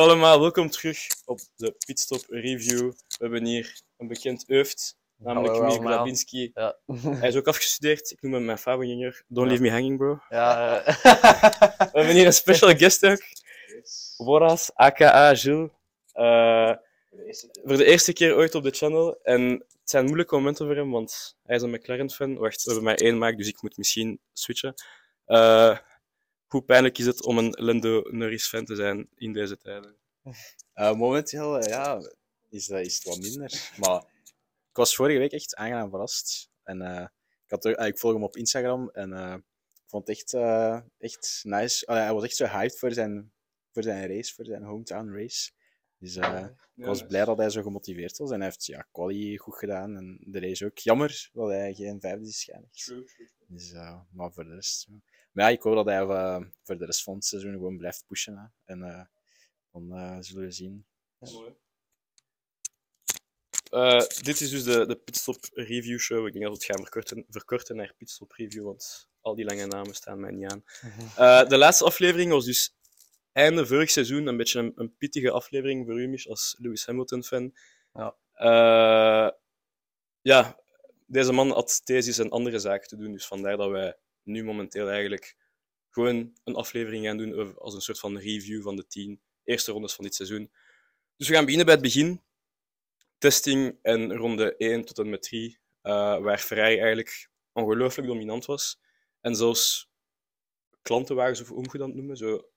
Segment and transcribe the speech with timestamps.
[0.00, 2.90] allemaal, welkom terug op de Pitstop Review.
[2.90, 5.80] We hebben hier een bekend euft, namelijk Hallo Mir.
[5.80, 6.50] Glabinski.
[6.54, 6.76] Ja.
[7.20, 9.22] Hij is ook afgestudeerd, ik noem hem mijn Fabo-junior.
[9.28, 10.18] Don't leave me hanging, bro.
[10.28, 10.94] ja eh,
[11.92, 13.22] We hebben hier een special guest ook,
[14.16, 15.70] Boras, aka Gilles.
[16.12, 16.72] Eh,
[17.64, 19.18] voor de eerste keer ooit op de channel.
[19.22, 22.36] En het zijn moeilijke momenten voor hem, want hij is een McLaren-fan.
[22.36, 24.74] Wacht, we hebben maar één maak, dus ik moet misschien switchen.
[25.24, 25.78] Eh,
[26.50, 29.96] hoe pijnlijk is het om een Lando Norris-fan te zijn in deze tijden?
[30.72, 32.00] Eh, momenteel, eh, ja,
[32.48, 33.70] is, is het wat minder.
[33.76, 34.00] Maar
[34.68, 36.50] ik was vorige week echt aangenaam verrast.
[36.62, 37.06] En eh,
[37.44, 39.12] ik, had, eh, ik volg hem op Instagram en
[39.74, 40.34] ik vond het echt,
[40.98, 41.92] echt nice.
[41.92, 43.32] Hij was echt zo hyped voor zijn,
[43.72, 45.50] voor zijn race, voor zijn hometown race.
[45.98, 48.30] Dus ik was blij dat hij zo gemotiveerd was.
[48.30, 50.78] En hij heeft ja, quali goed gedaan en de race ook.
[50.78, 52.94] Jammer dat hij geen vijfde is geëindigd.
[53.46, 53.72] Dus,
[54.10, 54.88] maar voor de rest...
[55.32, 55.42] ja.
[55.42, 58.04] Maar ja, ik hoop dat hij eh, voor de rest van het seizoen gewoon blijft
[58.06, 58.36] pushen.
[58.36, 58.72] Hè.
[58.72, 59.04] En eh,
[59.72, 60.86] dan eh, zullen we zien.
[63.70, 66.26] Eh, dit is dus de, de Pitstop Review Show.
[66.26, 69.66] Ik denk dat we het gaan verkorten, verkorten naar Pitstop Review, want al die lange
[69.66, 70.64] namen staan mij niet aan.
[71.16, 72.76] Eh, de laatste aflevering was dus
[73.32, 74.26] einde vorig seizoen.
[74.26, 77.54] Een beetje een, een pittige aflevering voor u, Mich, als Lewis Hamilton-fan.
[77.92, 78.16] Ja.
[78.32, 79.30] Eh,
[80.20, 80.60] ja,
[81.06, 83.96] deze man had thesis en andere zaken te doen, dus vandaar dat wij
[84.30, 85.36] nu momenteel eigenlijk
[85.90, 89.94] gewoon een aflevering gaan doen als een soort van review van de tien eerste rondes
[89.94, 90.50] van dit seizoen.
[91.16, 92.22] Dus we gaan beginnen bij het begin.
[93.18, 98.80] Testing en ronde 1 tot en met 3, eh, waar Ferrari eigenlijk ongelooflijk dominant was.
[99.20, 99.90] En zelfs
[100.82, 102.50] klantenwagens, of hoe moet je dat noemen, zo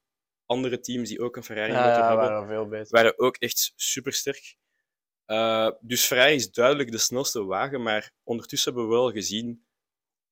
[0.45, 2.87] andere teams die ook een Ferrari ja, motor ja, hebben, waren veel beter.
[2.89, 4.55] waren ook echt supersterk.
[5.25, 9.65] Eh dus Ferrari is duidelijk de snelste wagen, maar ondertussen hebben we wel gezien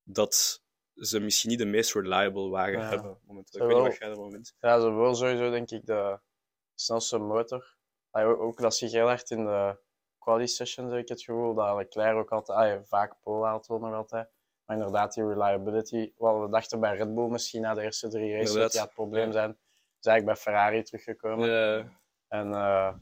[0.03, 0.63] dat
[1.01, 2.89] ze misschien niet de meest reliable wagen Ja.
[2.89, 3.17] hebben.
[3.27, 3.61] Momenteel.
[3.61, 4.55] Ik weet niet wat jij vindt.
[4.59, 6.19] Ja, ze hebben wel sowieso denk ik de
[6.75, 7.75] snelste motor.
[8.11, 9.77] Ook, dat zie je heel hard in de
[10.19, 11.53] quali sessions, heb ik het gevoel.
[11.53, 14.29] Dat Leclerc ook altijd, ja, vaak pole haalt wel nog altijd.
[14.65, 16.11] Maar inderdaad, die reliability.
[16.17, 18.93] Wat we dachten bij Red Bull misschien na de eerste drie races, dat die het
[18.93, 19.57] probleem zijn.
[19.99, 21.49] Is eigenlijk bij Ferrari teruggekomen.
[22.27, 22.93] En eh,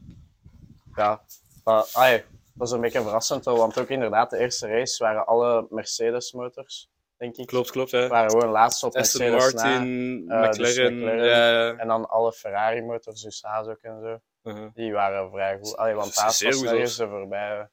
[0.94, 1.22] ja,
[1.64, 2.24] maar,
[2.54, 6.89] dat is een beetje verrassend want ook inderdaad, de eerste race waren alle Mercedes-motors,
[7.20, 7.46] denk ik.
[7.46, 7.90] klopt, klopt.
[7.90, 8.08] Hè.
[8.08, 10.44] waren gewoon laatst op Aston Martin, na.
[10.44, 10.98] eh, dus McLaren.
[10.98, 11.78] McLaren.
[11.78, 14.20] En dan alle Ferrari-motors, dus Haas ook en zo,
[14.50, 14.68] uh-huh.
[14.74, 15.76] die waren vrij goed.
[15.76, 17.68] Allee, want Haas was er voorbij.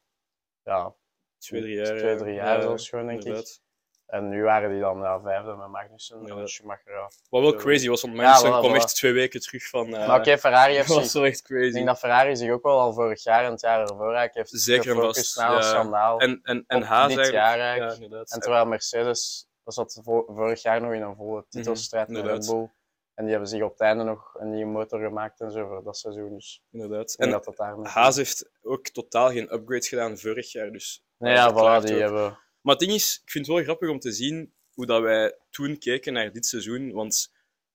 [0.64, 0.96] Ja,
[1.38, 1.98] Twee, drie jaar.
[1.98, 3.60] Twee, drie jaar Ja, zelfs gewoon, denk ik.
[4.08, 6.36] En nu waren die dan ja, vijfde met Magnussen Ja.
[6.36, 6.92] en Schumacher.
[6.94, 7.10] Ja.
[7.30, 8.76] Wat wel crazy was, want Magnussen voilà, kwam voilà.
[8.76, 9.96] echt twee weken terug van...
[9.96, 11.72] eh, maar oké, Ferrari dat heeft was zich, wel echt ik crazy.
[11.72, 14.64] denk dat Ferrari zich ook wel al vorig jaar en het jaar ervoor eigenlijk heeft
[14.64, 16.20] Zeker gefocust vast, na schandaal.
[16.20, 17.46] En, en, en Haas dit eigenlijk.
[17.46, 18.30] jaar Ja, eigenlijk.
[18.30, 22.26] En terwijl Mercedes, dat zat vo- vorig jaar nog in een volle titelstrijd met Red
[22.26, 22.56] Mhm, inderdaad.
[22.56, 22.70] Bull.
[23.14, 25.84] En die hebben zich op het einde nog een nieuwe motor gemaakt en zo voor
[25.84, 26.34] dat seizoen.
[26.34, 27.12] Dus inderdaad.
[27.14, 27.88] ik En dat dat.
[27.88, 30.72] Haas heeft ook totaal geen upgrades gedaan vorig jaar.
[30.72, 32.02] Dus Nee, dat ja, verklaart voilà, die ook.
[32.02, 32.40] hebben...
[32.68, 35.38] Maar het ding is, ik vind het wel grappig om te zien hoe dat wij
[35.50, 36.92] toen keken naar dit seizoen.
[36.92, 37.32] Want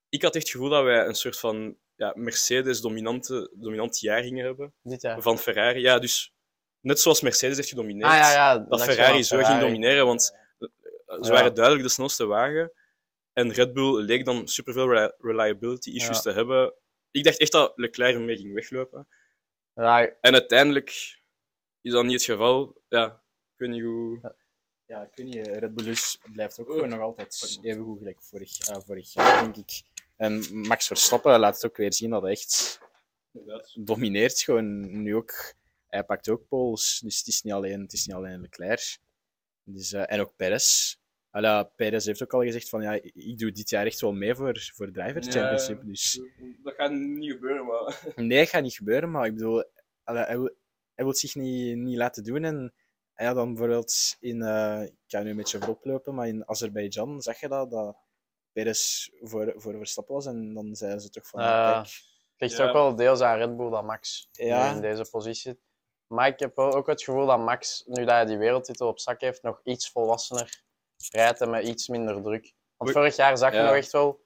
[0.09, 4.45] ik had echt het gevoel dat wij een soort van ja, Mercedes-dominante dominant jaar gingen
[4.45, 4.75] hebben.
[4.83, 5.23] Dit jaar.
[5.23, 5.81] Van Ferrari.
[5.81, 6.35] Ja, dus
[6.81, 8.11] net zoals Mercedes heeft gedomineerd.
[8.11, 8.59] Ah ja, ja.
[8.59, 10.23] dat Ferrari zo ging domineren, want
[11.21, 12.73] ze waren duidelijk de snelste wagen.
[13.33, 16.75] En Red Bull leek dan superveel reli- reliability issues te hebben.
[17.11, 19.09] Ik dacht echt dat Leclerc ermee ging weglopen.
[19.75, 20.89] Ja, En uiteindelijk
[21.81, 22.83] is dat niet het geval.
[22.89, 23.07] Ja,
[23.53, 24.41] ik weet niet hoe...
[24.93, 25.95] Ja, weet niet, eh, Red Bull
[26.33, 29.83] blijft ook gewoon nog altijd even goed gelijk vorig, eh, vorig jaar, denk ik.
[30.17, 32.81] En Max Verstappen laat het ook weer zien dat hij echt
[33.75, 34.41] domineert.
[34.41, 35.55] Gewoon nu ook,
[35.87, 38.99] hij pakt ook poles, dus het is niet alleen, het is niet alleen Leclerc.
[39.65, 40.97] Dus, eh, en ook Perez.
[41.31, 44.35] Alla, Perez heeft ook al gezegd van ja, ik doe dit jaar echt wel mee
[44.35, 45.33] voor, voor Drivers Ja.
[45.33, 45.83] Championship.
[45.85, 46.21] Dus
[46.63, 48.13] Dat gaat niet gebeuren, maar...
[48.17, 49.65] nee, dat gaat niet gebeuren, maar ik bedoel,
[50.05, 50.55] alla, hij, wil,
[50.95, 52.45] hij wil zich niet, niet laten doen.
[52.45, 52.73] En
[53.17, 57.23] ja, dan bijvoorbeeld in, eh, ik ga nu een beetje voorop lopen, maar in Azerbeidzjan
[57.23, 57.97] zag je dat, dat
[58.53, 60.27] Perez voor, voor Verstappen was.
[60.27, 61.73] En dan zeiden ze toch van, Ah.
[61.73, 61.95] kijk, het
[62.37, 62.67] ligt Ja.
[62.67, 64.71] ook wel deels aan Red Bull dat Max nu Ja.
[64.75, 65.61] in deze positie.
[66.07, 68.99] Maar ik heb wel ook het gevoel dat Max, nu dat hij die wereldtitel op
[68.99, 70.63] zak heeft, nog iets volwassener
[71.11, 72.53] rijdt en met iets minder druk.
[72.77, 73.65] Want We- vorig jaar zag je Ja.
[73.65, 74.25] nog echt wel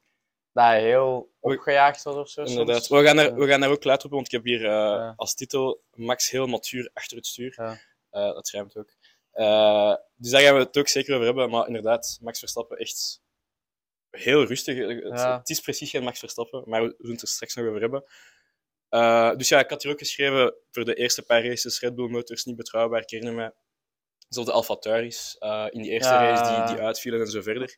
[0.53, 2.43] dat hij heel opgejaagd was of zo.
[2.43, 2.85] Inderdaad.
[2.85, 3.01] soms.
[3.01, 5.13] We gaan, er, we gaan daar ook later op, want ik heb hier eh, Ja.
[5.17, 7.55] als titel Max heel matuur achter het stuur.
[8.17, 8.91] Eh, dat rijmt ook.
[9.33, 11.51] Eh, dus daar gaan we het ook zeker over hebben.
[11.51, 13.23] Maar inderdaad, Max Verstappen echt
[14.11, 14.77] heel rustig.
[14.79, 15.39] Het, Ja.
[15.39, 18.05] het is precies geen Max Verstappen, maar we zullen het er straks nog over hebben.
[18.89, 22.09] Eh, dus ja, ik had hier ook geschreven voor de eerste paar races Red Bull
[22.09, 23.01] motors niet betrouwbaar.
[23.03, 23.55] Ik herinner me
[24.29, 26.31] zoals de Alfa Tauris eh, in die eerste Ja.
[26.35, 27.77] race die, die uitvielen en zo verder.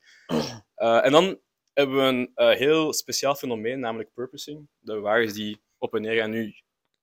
[0.75, 1.41] En dan
[1.73, 2.03] hebben we
[2.37, 4.69] een heel speciaal fenomeen, namelijk purposing.
[4.79, 6.31] De wagens die op en neer gaan.
[6.31, 6.55] Nu,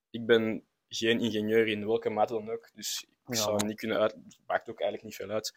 [0.09, 3.41] ik ben geen ingenieur in welke mate dan ook, dus ik Ja.
[3.41, 4.11] zou niet kunnen uit...
[4.11, 5.53] Het maakt ook eigenlijk niet veel uit.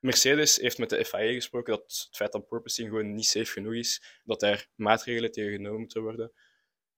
[0.00, 3.74] Mercedes heeft met de FIA gesproken dat het feit dat porpoising gewoon niet safe genoeg
[3.74, 6.32] is, dat er maatregelen tegen genomen moeten worden.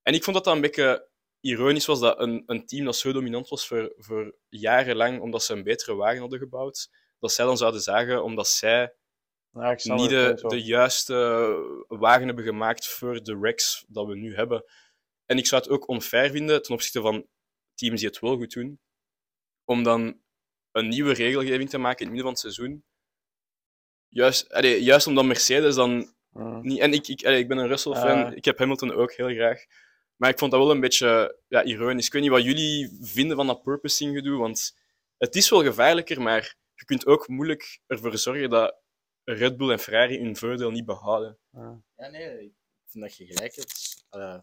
[0.03, 1.09] En ik vond dat dat een beetje
[1.41, 5.53] ironisch was dat een, een team dat zo dominant was voor, voor jarenlang, omdat ze
[5.53, 8.95] een betere wagen hadden gebouwd, dat zij dan zouden zagen omdat zij
[9.53, 11.15] Ja, niet de, de juiste
[11.89, 14.65] wagen hebben gemaakt voor de racks dat we nu hebben.
[15.27, 17.27] En ik zou het ook onfair vinden ten opzichte van
[17.75, 18.81] teams die het wel goed doen,
[19.69, 20.21] om dan
[20.73, 22.85] een nieuwe regelgeving te maken in het midden van het seizoen.
[24.09, 26.61] Juist, allee, juist omdat Mercedes dan Mm.
[26.63, 26.79] niet...
[26.79, 29.65] En ik, ik, allee, ik ben een Russell-fan, ik heb Hamilton ook heel graag.
[30.17, 32.07] Maar ik vond dat wel een beetje ja, ironisch.
[32.07, 34.77] Ik weet niet wat jullie vinden van dat purposing gedoe, want
[35.17, 38.77] het is wel gevaarlijker, maar je kunt ook moeilijk ervoor zorgen dat
[39.25, 41.39] Red Bull en Ferrari hun voordeel niet behouden.
[41.51, 41.83] Ja.
[41.97, 42.53] Ja, nee, ik
[42.87, 44.05] vind dat je gelijk hebt.
[44.11, 44.39] Eh,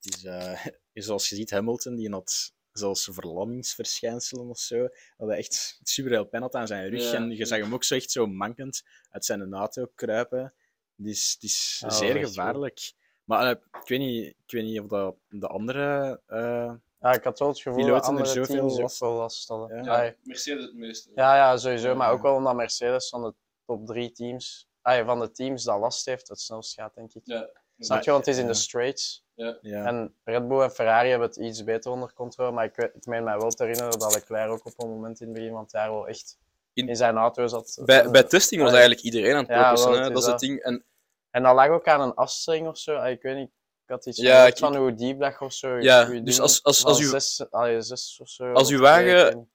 [0.00, 0.66] het is, eh,
[1.04, 4.88] zoals je ziet, Hamilton, die had zelfs verlammingsverschijnselen of zo.
[5.16, 7.02] Dat hij echt super veel pijn had aan zijn rug.
[7.02, 7.12] Ja.
[7.14, 10.54] En je zag hem ook zo echt zo mankend uit zijn auto kruipen.
[10.96, 12.92] Dus het is Ja, zeer gevaarlijk.
[13.24, 13.50] Maar eh,
[13.80, 16.20] ik, weet niet, ik weet niet of dat de andere...
[16.26, 19.48] eh, Ja, ik had wel het gevoel dat Piloten er andere zoveel teams last- last
[19.48, 19.84] hadden.
[19.84, 20.02] Ja.
[20.02, 21.10] Ja, Mercedes het meeste.
[21.14, 21.88] ja, ja, sowieso.
[21.88, 21.94] Ja.
[21.94, 23.34] Maar ook wel omdat Mercedes van de
[23.66, 27.22] top drie teams, ah, van de teams dat last heeft, het snelst gaat, denk ik.
[27.24, 27.50] Ja.
[27.78, 28.10] Snap je?
[28.10, 29.24] Want het is in de straights.
[29.34, 29.58] ja.
[29.62, 32.50] En Red Bull en Ferrari hebben het iets beter onder controle.
[32.52, 35.20] Maar ik, weet, ik meen mij wel te herinneren dat Leclerc ook op een moment
[35.20, 36.38] in het begin van het jaar wel echt
[36.72, 37.80] In- in, zijn auto zat.
[37.84, 40.60] Bij, bij testing was eigenlijk iedereen aan het Ja, het dat is het ding.
[40.62, 40.84] En
[41.30, 42.94] En dat lag ook aan een afstelling of zo.
[42.96, 43.48] Ah, Ik weet niet,
[43.84, 45.76] ik had iets Ja, gehoord ik- van hoe diep lag of zo.
[45.78, 48.52] Ja, dus als- als- als u- zes, allee, zes of zo.
[48.52, 49.48] als uw wagen-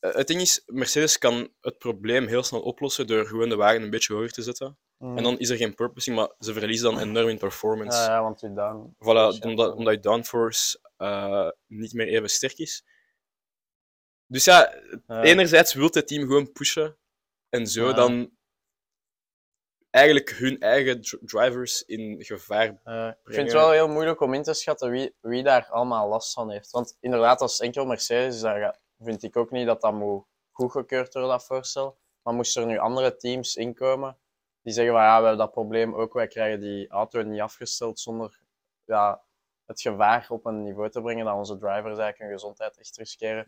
[0.00, 3.82] eh, het ding is, Mercedes kan het probleem heel snel oplossen door gewoon de wagen
[3.82, 4.78] een beetje hoger te zetten.
[4.98, 5.16] Mm.
[5.16, 7.98] En dan is er geen purposing, maar ze verliezen dan enorm in performance.
[7.98, 8.94] Ja, ja, want u dan.
[8.94, 12.84] Voilà, omdat, omdat je downforce eh, niet meer even sterk is.
[14.26, 14.74] Dus ja,
[15.06, 15.22] Ja.
[15.22, 16.96] enerzijds wil het team gewoon pushen
[17.48, 17.92] en zo Ja.
[17.92, 18.30] dan
[19.90, 22.66] eigenlijk hun eigen dr- drivers in gevaar.
[22.84, 23.44] Eh, ik vind brengen.
[23.44, 26.70] het wel heel moeilijk om in te schatten wie, wie daar allemaal last van heeft.
[26.70, 31.30] Want inderdaad, als enkel Mercedes ga- vind ik ook niet dat dat moet goedgekeurd worden,
[31.32, 31.98] dat voorstel.
[32.22, 34.16] Maar moesten er nu andere teams inkomen
[34.68, 38.00] die zeggen van ja, we hebben dat probleem ook, wij krijgen die auto niet afgesteld
[38.00, 38.38] zonder
[38.84, 39.22] ja,
[39.66, 43.44] het gevaar op een niveau te brengen dat onze drivers eigenlijk hun gezondheid echt riskeren.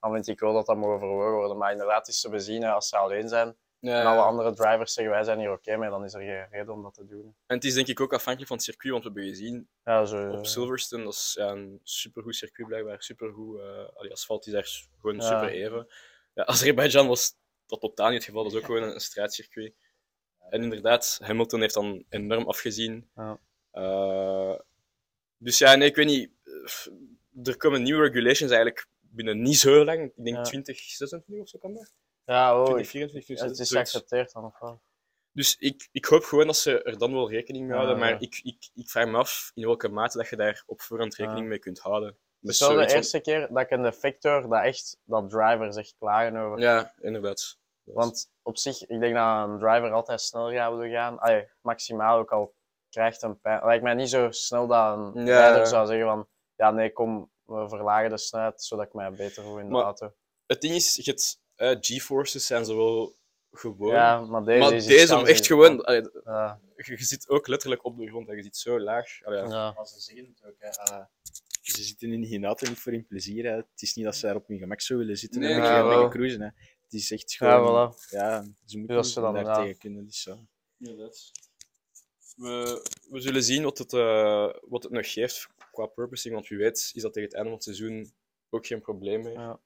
[0.00, 1.56] Dan vind ik wel dat dat moet overwogen worden.
[1.58, 5.24] Maar inderdaad is te bezien, als ze alleen zijn en alle andere drivers zeggen wij
[5.24, 7.36] zijn hier oké mee, dan is er geen reden om dat te doen.
[7.46, 10.04] En het is denk ik ook afhankelijk van het circuit, want we hebben gezien Ja,
[10.04, 13.60] zo, op Silverstone, dat is ja, een supergoed circuit blijkbaar, supergoed.
[13.94, 14.68] allee, asfalt is daar
[15.00, 15.22] gewoon Ja.
[15.22, 15.86] super even.
[16.34, 17.34] Ja, Azerbeidzjan was
[17.66, 19.74] dat totaal niet het geval, dat is ook gewoon een, een straatcircuit.
[20.50, 23.08] En inderdaad, Hamilton heeft dan enorm afgezien.
[23.16, 23.38] Ja.
[23.70, 24.58] Eh,
[25.36, 26.30] dus ja, nee, ik weet niet.
[27.44, 30.00] Er komen nieuwe regulations eigenlijk binnen niet zo lang.
[30.16, 30.42] Ik denk Ja.
[30.42, 31.92] 2026 of zo kan dat.
[32.24, 34.80] ja, oh, ik- 2024, Ja, het is geaccepteerd dan of wel?
[35.32, 37.98] Dus ik, ik hoop gewoon dat ze er dan wel rekening mee houden.
[37.98, 41.14] Maar ik, ik, ik vraag me af in welke mate dat je daar op voorhand
[41.14, 42.16] rekening mee kunt houden.
[42.40, 45.30] Het is wel de van- eerste keer dat ik een defect hoor dat echt dat
[45.30, 46.58] drivers echt klagen over.
[46.60, 47.58] Ja, inderdaad.
[47.84, 51.18] Want op zich, ik denk dat een driver altijd sneller gaat willen gaan.
[51.18, 52.54] Allee, maximaal ook al
[52.90, 53.64] krijgt een pijn.
[53.64, 55.38] Lijkt mij niet zo snel dat een Ja.
[55.38, 59.42] rijder zou zeggen van ja nee kom, we verlagen de snelheid zodat ik mij beter
[59.42, 60.12] voel in de Maar- auto.
[60.46, 63.14] Het ding is, je hebt, eh, G-forces zijn ze wel
[63.50, 63.92] gewoon.
[63.92, 65.84] Ja, maar deze maar is deze om echt gewoon.
[65.84, 69.06] allee, Ja, je, je zit ook letterlijk op de grond en je zit zo laag.
[69.24, 69.72] Allee, ja.
[69.72, 70.68] Maar ze zeggen het ook, hè.
[70.68, 71.04] eh,
[71.62, 73.44] ze zitten in hun auto niet voor hun plezier.
[73.44, 73.56] Hè.
[73.56, 75.80] Het is niet dat ze daar op hun gemak zo willen zitten Nee, en ja,
[75.80, 76.40] een keer cruisen.
[76.40, 76.48] Hè.
[76.92, 77.92] Het is echt Ja, gewoon...
[77.94, 78.08] voilà.
[78.10, 79.54] Ja, ze moeten als ze dan, daar ja.
[79.54, 80.04] tegen kunnen.
[80.04, 80.46] Dus zo.
[80.78, 81.30] Inderdaad.
[82.36, 86.58] We, we zullen zien wat het, eh, wat het nog geeft qua purposing, want wie
[86.58, 88.12] weet is dat tegen het einde van het seizoen
[88.50, 89.32] ook geen probleem meer.
[89.32, 89.60] Ja.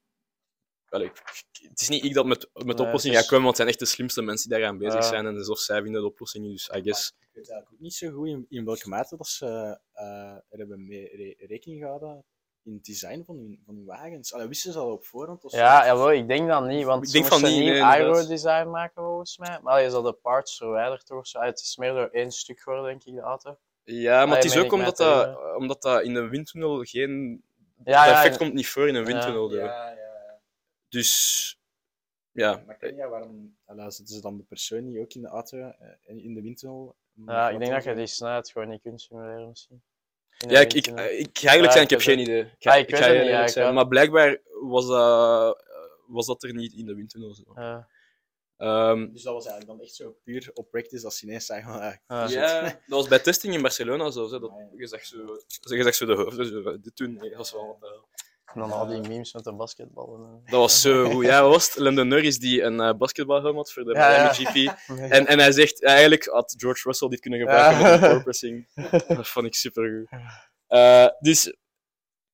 [0.88, 1.22] Allee, ik-
[1.68, 3.78] het is niet ik dat met, met Nee, oplossingen ga komen, want het zijn echt
[3.78, 5.08] de slimste mensen die daaraan bezig Ja.
[5.08, 5.26] zijn.
[5.26, 7.08] En dus of zij vinden de oplossingen, dus I guess.
[7.08, 9.46] Ik weet eigenlijk ook niet zo goed in, in welke mate dat ze
[9.92, 10.04] eh,
[10.48, 12.24] er hebben mee re- rekening gehouden
[12.66, 14.32] in het design van hun, van hun wagens.
[14.32, 15.44] Allee, wisten ze al op voorhand?
[15.44, 15.56] Of zo?
[15.56, 19.02] Ja, jawel, ik denk dat niet, want Ik ze denk van niet, nee, aero-design maken
[19.02, 19.58] volgens mij.
[19.62, 21.38] Maar je zal de parts verwijderd zo.
[21.38, 23.58] Ah, Het is meer door één stuk geworden, denk ik, de auto.
[23.84, 27.42] Ja, maar het is ook omdat dat, omdat dat in een windtunnel geen...
[27.84, 29.54] Ja, dat ja, effect komt niet voor in een windtunnel.
[29.54, 30.40] Ja, ja, ja.
[30.88, 31.58] Dus
[32.36, 35.58] ja, Maar ken je waarom allee, ze dan de persoon niet ook in de auto
[35.58, 36.96] eh, en in de windtunnel?
[37.26, 39.82] Ja, ik denk dat je die snelheid gewoon niet kunt simuleren misschien.
[40.38, 41.18] Ja ik, ik, windtunnel.
[41.18, 42.40] ik ga eigenlijk Ja, zijn, ik heb geen idee.
[42.40, 43.74] Ik Ja, ga, ik ik weet ga het heel niet, ja, zijn.
[43.74, 45.62] Maar blijkbaar was dat,
[46.06, 47.34] was dat er niet in de windtunnel.
[47.34, 47.42] Zo.
[47.54, 47.88] Ja.
[48.56, 51.26] Ehm, Dus dat was eigenlijk dan echt zo puur op practice als ze
[51.62, 54.30] van, ah, Ah, ja, dat was bij testing in Barcelona zo.
[54.30, 55.16] Hè, dat, Ah, je, zag zo
[55.76, 57.12] je zag zo de hoofden, zo, dit doen.
[57.14, 57.98] Nee, dat was wel wat, eh,
[58.56, 60.20] En dan al die memes met de basketballen.
[60.28, 61.24] en- Dat was zo goed.
[61.24, 61.76] Ja, wat was het?
[61.78, 64.08] Lando Norris die een eh, basketbalhelm had voor de Ja.
[64.08, 64.34] Miami
[64.66, 64.78] GP.
[65.16, 68.00] En, en hij zegt, eigenlijk had George Russell dit kunnen gebruiken Ja.
[68.00, 68.68] met een pressing.
[69.08, 70.20] Dat vond ik super goed.
[71.20, 71.56] dus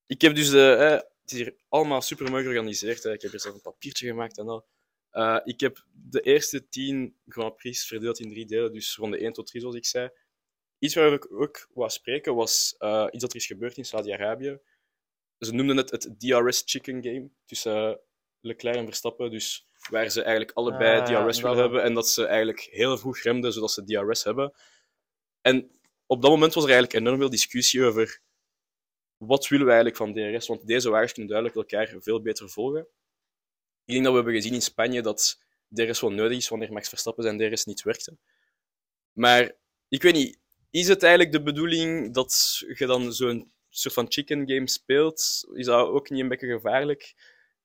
[0.06, 0.72] ik heb dus de.
[0.74, 0.90] eh,
[1.22, 3.02] het is hier allemaal super mooi georganiseerd.
[3.02, 3.12] Hè.
[3.12, 4.66] Ik heb hier zelf een papiertje gemaakt en al.
[5.10, 9.32] Eh, ik heb de eerste tien Grand Prix verdeeld in drie delen, dus ronde 1
[9.32, 10.10] tot 3, zoals ik zei.
[10.78, 14.58] Iets waarover ik ook wou spreken was eh, iets dat er is gebeurd in Saudi-Arabië.
[15.44, 18.00] Ze noemden het het DRS Chicken Game tussen
[18.40, 19.30] Leclerc en Verstappen.
[19.30, 21.64] Dus waar ze eigenlijk allebei Ah, DRS willen wel.
[21.64, 24.52] hebben en dat ze eigenlijk heel vroeg remden zodat ze DRS hebben.
[25.40, 25.70] En
[26.06, 28.20] op dat moment was er eigenlijk enorm veel discussie over
[29.16, 32.86] wat willen we eigenlijk van DRS, want deze wagens kunnen duidelijk elkaar veel beter volgen.
[33.84, 36.88] Ik denk dat we hebben gezien in Spanje dat DRS wel nodig is wanneer Max
[36.88, 38.16] Verstappen zijn DRS niet werkte.
[39.12, 39.52] Maar
[39.88, 40.38] ik weet niet,
[40.70, 45.48] is het eigenlijk de bedoeling dat je dan zo'n soort van chicken game speelt?
[45.52, 47.14] Is dat ook niet een beetje gevaarlijk?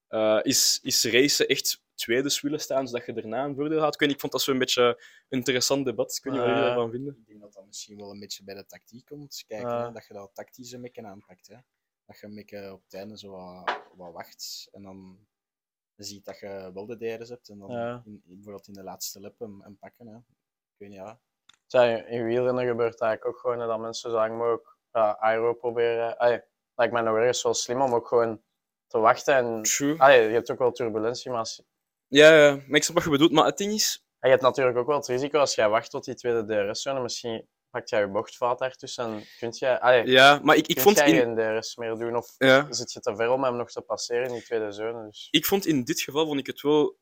[0.08, 3.94] Eh, is, is racen echt tweede willen staan, zodat je daarna een voordeel had?
[3.94, 4.82] Ik, weet ik vond dat zo'n beetje
[5.28, 6.16] een interessant debat.
[6.16, 7.16] Ik weet niet wat jullie Eh, daarvan vinden.
[7.20, 9.44] Ik denk dat dat misschien wel een beetje bij de tactiek komt.
[9.46, 11.46] Kijk, hè, dat je dat tactisch een beetje aanpakt.
[11.48, 11.56] Hè.
[12.06, 15.18] Dat je een beetje op het einde zo wat, wat wacht en dan
[15.96, 18.02] ziet dat je wel de DRS hebt en dan Ja.
[18.04, 20.06] in, bijvoorbeeld in de laatste lip hem, hem pakken.
[20.06, 20.16] Hè.
[20.16, 21.20] Ik weet niet, ja.
[21.66, 26.18] Ja, in wielrennen gebeurt eigenlijk ook gewoon dat mensen zo lang mogelijk ja, aero proberen.
[26.18, 26.40] Allee,
[26.74, 28.42] lijkt mij nog ergens wel slim om ook gewoon
[28.86, 29.34] te wachten.
[29.34, 29.98] En, True.
[29.98, 31.62] allee, je hebt ook wel turbulentie, maar als,
[32.06, 33.32] Ja, ja, maar ik snap wat je bedoelt.
[33.32, 35.90] Maar het ding is, en je hebt natuurlijk ook wel het risico als jij wacht
[35.90, 40.40] tot die tweede DRS-zone, misschien pakt jij je bochtfout daartussen en kunt jij, allee, ja,
[40.42, 43.16] maar ik, ik vond jij in, geen DRS meer doen of ja, zit je te
[43.16, 45.06] ver om hem nog te passeren in die tweede zone.
[45.06, 46.97] Dus, ik vond in dit geval vond ik het wel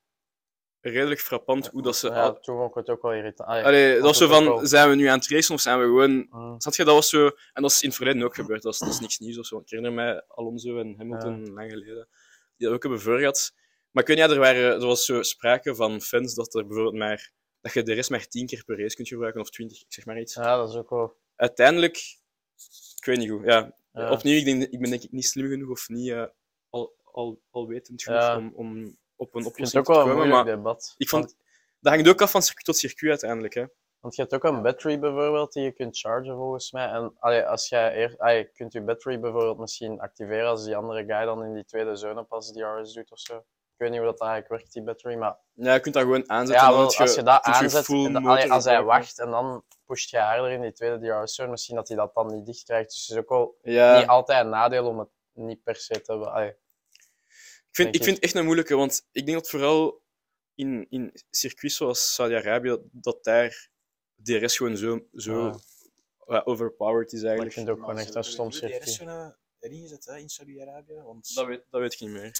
[0.80, 2.08] redelijk frappant hoe dat ze.
[2.08, 3.48] ja, toen vond ik het ook wel irritant.
[3.48, 5.78] Allee, Allee, dat was zo van, wel- zijn we nu aan het racen of zijn
[5.78, 6.26] we gewoon...
[6.30, 6.60] Mm.
[6.60, 7.26] Snap je, dat was zo...
[7.52, 9.46] En dat is in het verleden ook gebeurd, dat is, dat is niks nieuws of
[9.46, 9.58] zo.
[9.58, 12.08] Ik herinner mij Alonso en Hamilton lang geleden,
[12.56, 13.52] die dat ook hebben voor gehad.
[13.90, 17.32] Maar niet, ja, er, waren, er was zo sprake van fans dat er bijvoorbeeld maar...
[17.60, 20.04] Dat je de rest maar 10 keer per race kunt gebruiken, of 20, ik zeg
[20.04, 20.34] maar iets.
[20.34, 21.16] Ja, dat is ook wel.
[21.36, 21.96] Uiteindelijk...
[22.96, 23.76] Ik weet niet goed, ja.
[23.92, 24.10] Ja.
[24.10, 26.24] Opnieuw, ik, denk, ik ben denk ik niet slim genoeg of niet eh,
[26.70, 28.36] al, al, alwetend genoeg Ja.
[28.36, 30.94] om, om op een oplossing het ook te wel een moeilijk Maar debat.
[30.96, 31.36] ik vond...
[31.80, 33.64] Dat hangt ook af van circuit tot circuit uiteindelijk, hè.
[34.00, 36.86] Want je hebt ook een battery bijvoorbeeld die je kunt chargen volgens mij.
[36.88, 41.04] En allee, als jij eer, allee, kunt je battery bijvoorbeeld misschien activeren als die andere
[41.04, 43.36] guy dan in die tweede zone pas DRS doet of zo.
[43.36, 46.30] Ik weet niet hoe dat eigenlijk werkt, die battery, maar Ja, je kunt dat gewoon
[46.30, 46.66] aanzetten.
[46.66, 50.10] ja, wel, als je dat je aanzet, en allee, als hij wacht en dan pusht
[50.10, 52.90] je harder in die tweede DRS zone, misschien dat hij dat dan niet dicht krijgt.
[52.90, 56.00] Dus het is ook wel Ja, niet altijd een nadeel om het niet per se
[56.00, 56.56] te hebben.
[57.76, 60.02] Vind, ik vind het echt een moeilijke, want ik denk dat vooral
[60.54, 63.70] in, in circuits zoals Saudi-Arabië, dat daar
[64.22, 65.60] DRS gewoon zo, zo
[66.26, 67.52] overpowered is maar ik eigenlijk.
[67.52, 68.82] vind het ook gewoon echt een stom De circuit.
[68.82, 71.02] DRS-zone erin gezet hè, in Saudi-Arabië.
[71.02, 72.30] Want Dat weet, dat weet ik niet meer.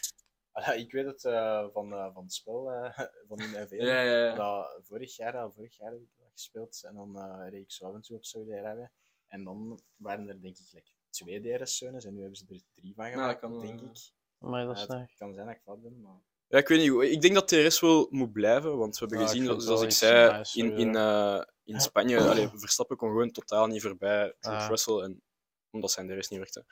[0.53, 3.71] Ah, ja, ik weet het eh, van, eh, van het spel eh, van in NV.
[3.71, 4.35] Ja, ja, ja.
[4.35, 7.73] Dat, vorig, jaar, al vorig jaar heb ik dat gespeeld en dan eh reed ik
[7.73, 8.91] zo af en toe op Saudi-Arabië.
[9.27, 12.95] En dan waren er denk ik like, twee DRS-zones en nu hebben ze er drie
[12.95, 13.87] van dat gemaakt, denk ja.
[13.87, 14.16] ik.
[14.39, 16.21] Maar dat Ja, is het echt- kan zijn dat ik fout ben, maar...
[16.49, 17.13] Ja, ik weet niet.
[17.13, 19.91] Ik denk dat DRS wel moet blijven, want we hebben Ja, gezien, het zoals ik
[19.91, 24.63] zei, nice, in, in, eh, in Spanje, allee, Verstappen kon gewoon totaal niet voorbij George
[24.63, 24.69] Ah.
[24.69, 25.23] Russell, en,
[25.71, 26.65] omdat zijn DRS niet werkte.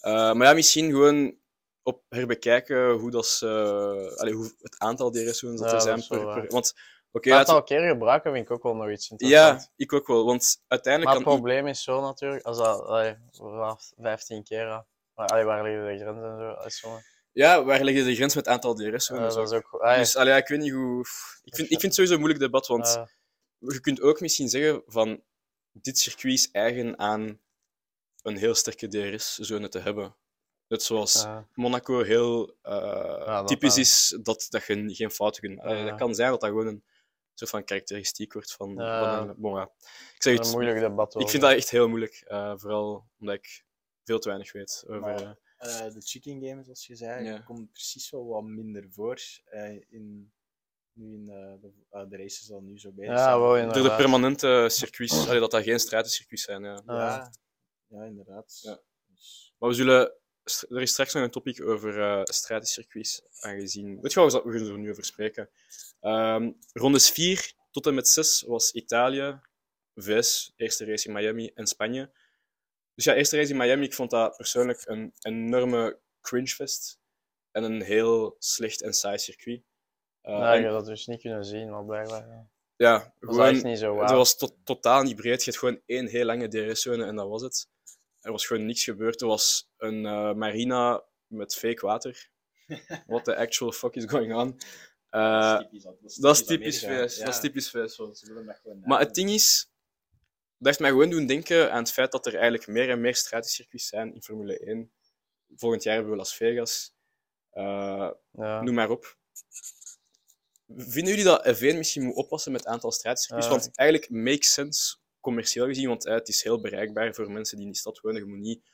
[0.00, 1.36] Eh, maar ja, misschien gewoon
[1.82, 3.46] op herbekijken hoe, dat ze,
[4.16, 6.06] allee, hoe het aantal DRS-zones dat Ja, er zijn.
[6.08, 6.46] Per, wel per- waar.
[6.48, 6.74] want,
[7.10, 9.64] laten aantal keer gebruiken vind ik ook wel nog iets interessants.
[9.64, 13.16] ja, ik ook wel, want uiteindelijk Maar het probleem is zo natuurlijk, als dat allee,
[13.30, 14.86] vanaf 15 keer, ja.
[15.26, 16.98] Allee, waar liggen de grenzen en zo?
[17.32, 19.34] Ja, waar liggen de grens met het aantal Ja, DRS-zones?
[19.34, 19.72] dat is ook.
[19.72, 21.00] allee, dus allee, ik weet niet hoe...
[21.42, 23.04] Ik vind, ik vind het sowieso een moeilijk debat, want
[23.58, 25.22] je kunt ook misschien zeggen van
[25.72, 27.40] dit circuit is eigen aan
[28.22, 30.16] een heel sterke DRS-zone te hebben.
[30.68, 35.62] Net zoals Monaco heel eh, typisch is dat, dat je geen fouten kunt.
[35.62, 36.84] Dat kan zijn dat dat gewoon een
[37.34, 39.34] soort van karakteristiek wordt van, van een...
[39.36, 39.70] Bon, ja.
[40.14, 41.20] Ik zeg een het, moeilijk debat.
[41.20, 42.22] ik vind dat echt heel moeilijk.
[42.26, 43.64] eh, vooral omdat ik
[44.08, 45.00] veel te weinig weet over...
[45.00, 45.30] Maar- eh,
[45.86, 47.38] Eh, de chicken game, zoals je zei, Ja.
[47.38, 49.18] komt precies wel wat minder voor.
[49.44, 50.32] eh, in,
[50.92, 53.40] nu in eh, de, de races die nu zo bezig Ja, zijn.
[53.40, 56.62] wel door de permanente circuits, allee, dat dat geen stratencircuits zijn.
[56.62, 56.82] Ja.
[56.86, 57.30] Ja,
[57.86, 58.58] ja, inderdaad.
[58.62, 58.80] Ja.
[59.06, 60.12] Dus- Maar we zullen...
[60.68, 64.00] Er is straks nog een topic over eh stratencircuits aangezien.
[64.00, 65.50] Weet je wat, we gaan er nu over spreken.
[66.00, 69.40] Ehm, rondes 4 tot en met 6 was Italië,
[69.94, 72.10] VS, eerste race in Miami en Spanje.
[72.98, 76.98] Dus ja, eerste race in Miami, ik vond dat persoonlijk een enorme cringefest.
[77.50, 79.62] En een heel slecht en saai circuit.
[80.20, 82.26] Eh, nee, en- je had dat dus niet kunnen zien, maar blijkbaar.
[82.28, 82.48] ja.
[82.76, 84.16] ja, Dat was gewoon, niet zo Het wauw.
[84.16, 85.44] was to- totaal niet breed.
[85.44, 87.68] Je had gewoon één heel lange DRS-zone en dat was het.
[88.20, 89.20] Er was gewoon niks gebeurd.
[89.20, 92.30] Er was een eh, marina met fake water.
[93.06, 94.60] What the actual fuck is going on?
[95.10, 95.60] Eh,
[96.20, 97.18] dat is typisch VS.
[97.18, 98.00] Dat is typisch VS.
[98.84, 99.70] Maar het ding is,
[100.58, 103.14] dat heeft mij gewoon doen denken aan het feit dat er eigenlijk meer en meer
[103.14, 104.92] stratencircuits zijn in Formule 1.
[105.56, 106.94] Volgend jaar hebben we Las Vegas.
[107.50, 108.62] Eh, Ja.
[108.62, 109.16] noem maar op.
[110.76, 113.46] Vinden jullie dat F1 misschien moet oppassen met het aantal straatcircuits?
[113.46, 113.52] Eh.
[113.52, 117.66] want eigenlijk makes sense, commercieel gezien, want eh, het is heel bereikbaar voor mensen die
[117.66, 118.20] in die stad wonen.
[118.22, 118.70] Je moet niet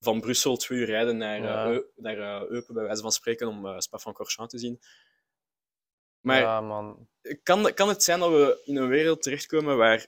[0.00, 1.66] van Brussel twee uur rijden naar.
[1.72, 4.80] Eu- naar Eupen, bij wijze van spreken, om uh, Spa-Francorchamps te zien.
[6.20, 7.08] Maar ja, man.
[7.42, 10.06] kan, kan het zijn dat we in een wereld terechtkomen waar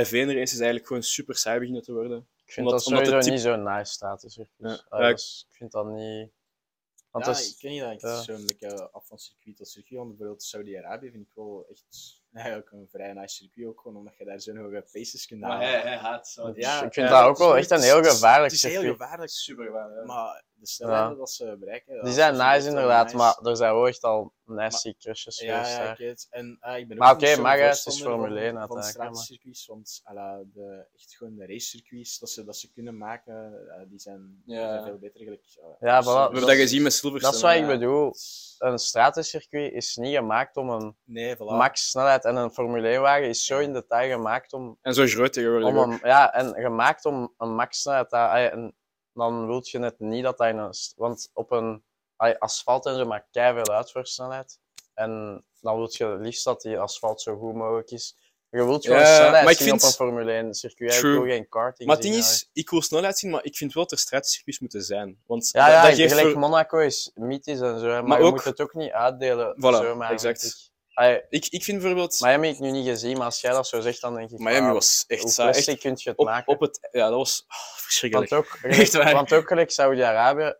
[0.00, 2.28] F1-races eigenlijk gewoon super saai beginnen te worden?
[2.44, 4.46] Ik vind Omdat- dat omdat sowieso het type- niet zo'n nice.
[4.56, 4.84] Ja.
[4.88, 6.30] Ah, Ja, is- ik vind dat niet...
[7.10, 9.96] Want ja, dat is- ik ken niet dat zo'n like, af van circuit tot circuit.
[9.98, 11.84] Want bijvoorbeeld Saudi-Arabië vind ik wel echt
[12.32, 15.98] eigenlijk een vrij nice circuit ook, gewoon omdat je daar zo'n hoge paces kunt halen.
[15.98, 16.52] haat zo.
[16.54, 18.62] Ja, ik vind ja, dat ook wel is- echt een heel het is- gevaarlijk Het
[18.62, 18.96] is heel circuit.
[19.00, 20.06] gevaarlijk, Super gevaarlijk.
[20.06, 21.94] maar de snelheden dat ze bereiken...
[21.94, 23.16] dat Die zijn nice wel inderdaad, nice.
[23.16, 26.26] maar er zijn wel echt al nasty crushes Ja, geweest ja, ik weet het.
[26.30, 29.66] En ah, ik ben ook Maar oké, hè, het is Formule van- 1 van straatcircuits,
[29.66, 33.98] want ala, de, echt gewoon de racecircuits dat ze, dat ze kunnen maken, eh, die
[33.98, 34.60] zijn, Ja.
[34.60, 35.20] die zijn veel beter.
[35.24, 36.04] Gelijk, eh, Ja, voilà.
[36.06, 37.32] We eh, hebben dat gezien met Silverstone.
[37.32, 37.78] Dat is wat ik ja.
[37.78, 38.14] bedoel.
[38.58, 41.38] Een stratencircuit is niet gemaakt om een Nee, voilà.
[41.38, 45.06] max snelheid en een Formule 1 wagen is zo in detail gemaakt om, En zo
[45.06, 45.86] groot tegenwoordig om ook.
[45.86, 48.74] een, ja, en gemaakt om een max snelheid te ah, ja, en
[49.14, 51.82] dan wil je net niet dat in een want op een
[52.38, 54.58] asfalt en zo maakt veel uit voor snelheid
[54.94, 58.16] en dan wil je het liefst dat die asfalt zo goed mogelijk is.
[58.50, 60.94] Je wilt gewoon Ja, snelheid maar ik zien vind- op een Formule 1 circuit.
[60.94, 63.72] Ik wil geen karting Maar het ding is, ik wil snelheid zien, maar ik vind
[63.72, 65.18] wel dat er straatcircuits moeten zijn.
[65.26, 68.18] Want Ja, dat, ja, dat geeft gelijk voor- Monaco is mythisch en zo, maar, Maar
[68.18, 69.54] je ook- moet het ook niet uitdelen.
[69.56, 70.72] Voilà, zomaar, exact.
[70.94, 70.98] Ik.
[70.98, 72.20] Allee, ik, ik vind bijvoorbeeld...
[72.20, 74.38] Miami heb ik nu niet gezien, maar als jij dat zo zegt, dan denk ik...
[74.38, 75.48] Miami was echt saai.
[75.48, 76.52] Echt kun je het op, maken?
[76.52, 76.88] op het...
[76.92, 78.30] Ja, dat was ah, verschrikkelijk.
[78.30, 79.12] want, ook, Echt waar.
[79.12, 80.54] want ook gelijk Saudi-Arabië...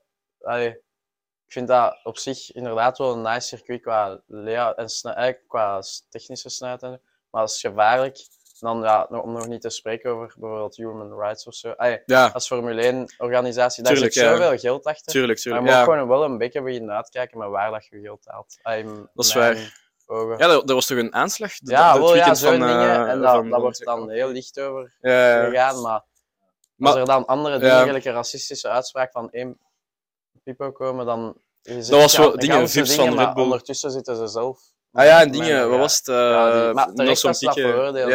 [1.46, 5.82] Ik vind dat op zich inderdaad wel een nice circuit qua layout en eigenlijk qua
[6.08, 7.00] technische snelheid.
[7.30, 8.26] Maar als gevaarlijk,
[8.58, 11.74] dan ja, om nog niet te spreken over bijvoorbeeld human rights of zo.
[12.06, 14.36] Ja, als Formule 1 organisatie, daar Tuurlijk, zit ja.
[14.36, 15.12] zoveel geld achter.
[15.12, 15.64] tuurlijk, Maar je tuurlijk.
[15.64, 18.58] moet Ja, gewoon wel een beetje beginnen uitkijken met waar dat je geld haalt.
[19.14, 19.83] Dat is mijn waar.
[20.06, 20.38] Ogen.
[20.38, 21.58] ja dat, dat was toch een aanslag?
[21.58, 22.90] Dat- Ja, dat wel, ja, weekend zo'n van, dingen.
[22.90, 25.80] eh, En dat, dat wordt dan heel licht over gegaan.
[25.82, 26.02] Maar,
[26.76, 27.60] Maar- als er dan andere ja.
[27.60, 29.58] dingen, gelijk een racistische uitspraak van één
[30.42, 31.36] pipo komen, dan...
[31.62, 33.42] ziet was wel dingen, vips dingen, van Red Bull.
[33.44, 34.60] ondertussen zitten ze zelf...
[34.92, 35.78] Ah ja, en dingen, wat ja.
[35.78, 36.08] was het?
[36.08, 37.40] eh Ja, die, maar terecht dat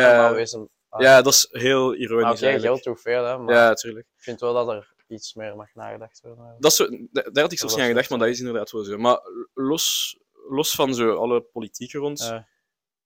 [0.01, 0.69] dat maar wees hem...
[0.89, 2.63] ah, Ja, dat is heel ironisch Oké, eigenlijk.
[2.63, 4.05] geld hoeveel, hè, maar Ja, tuurlijk.
[4.17, 6.55] ik vind wel dat er iets meer mag nagedacht worden.
[6.59, 8.83] Dat is daar daar had ik zelfs niet aan gedacht, maar dat is inderdaad wel
[8.83, 8.97] zo.
[8.97, 9.19] Maar
[9.53, 10.17] los,
[10.49, 12.47] los van zo alle politieke rond, Ja.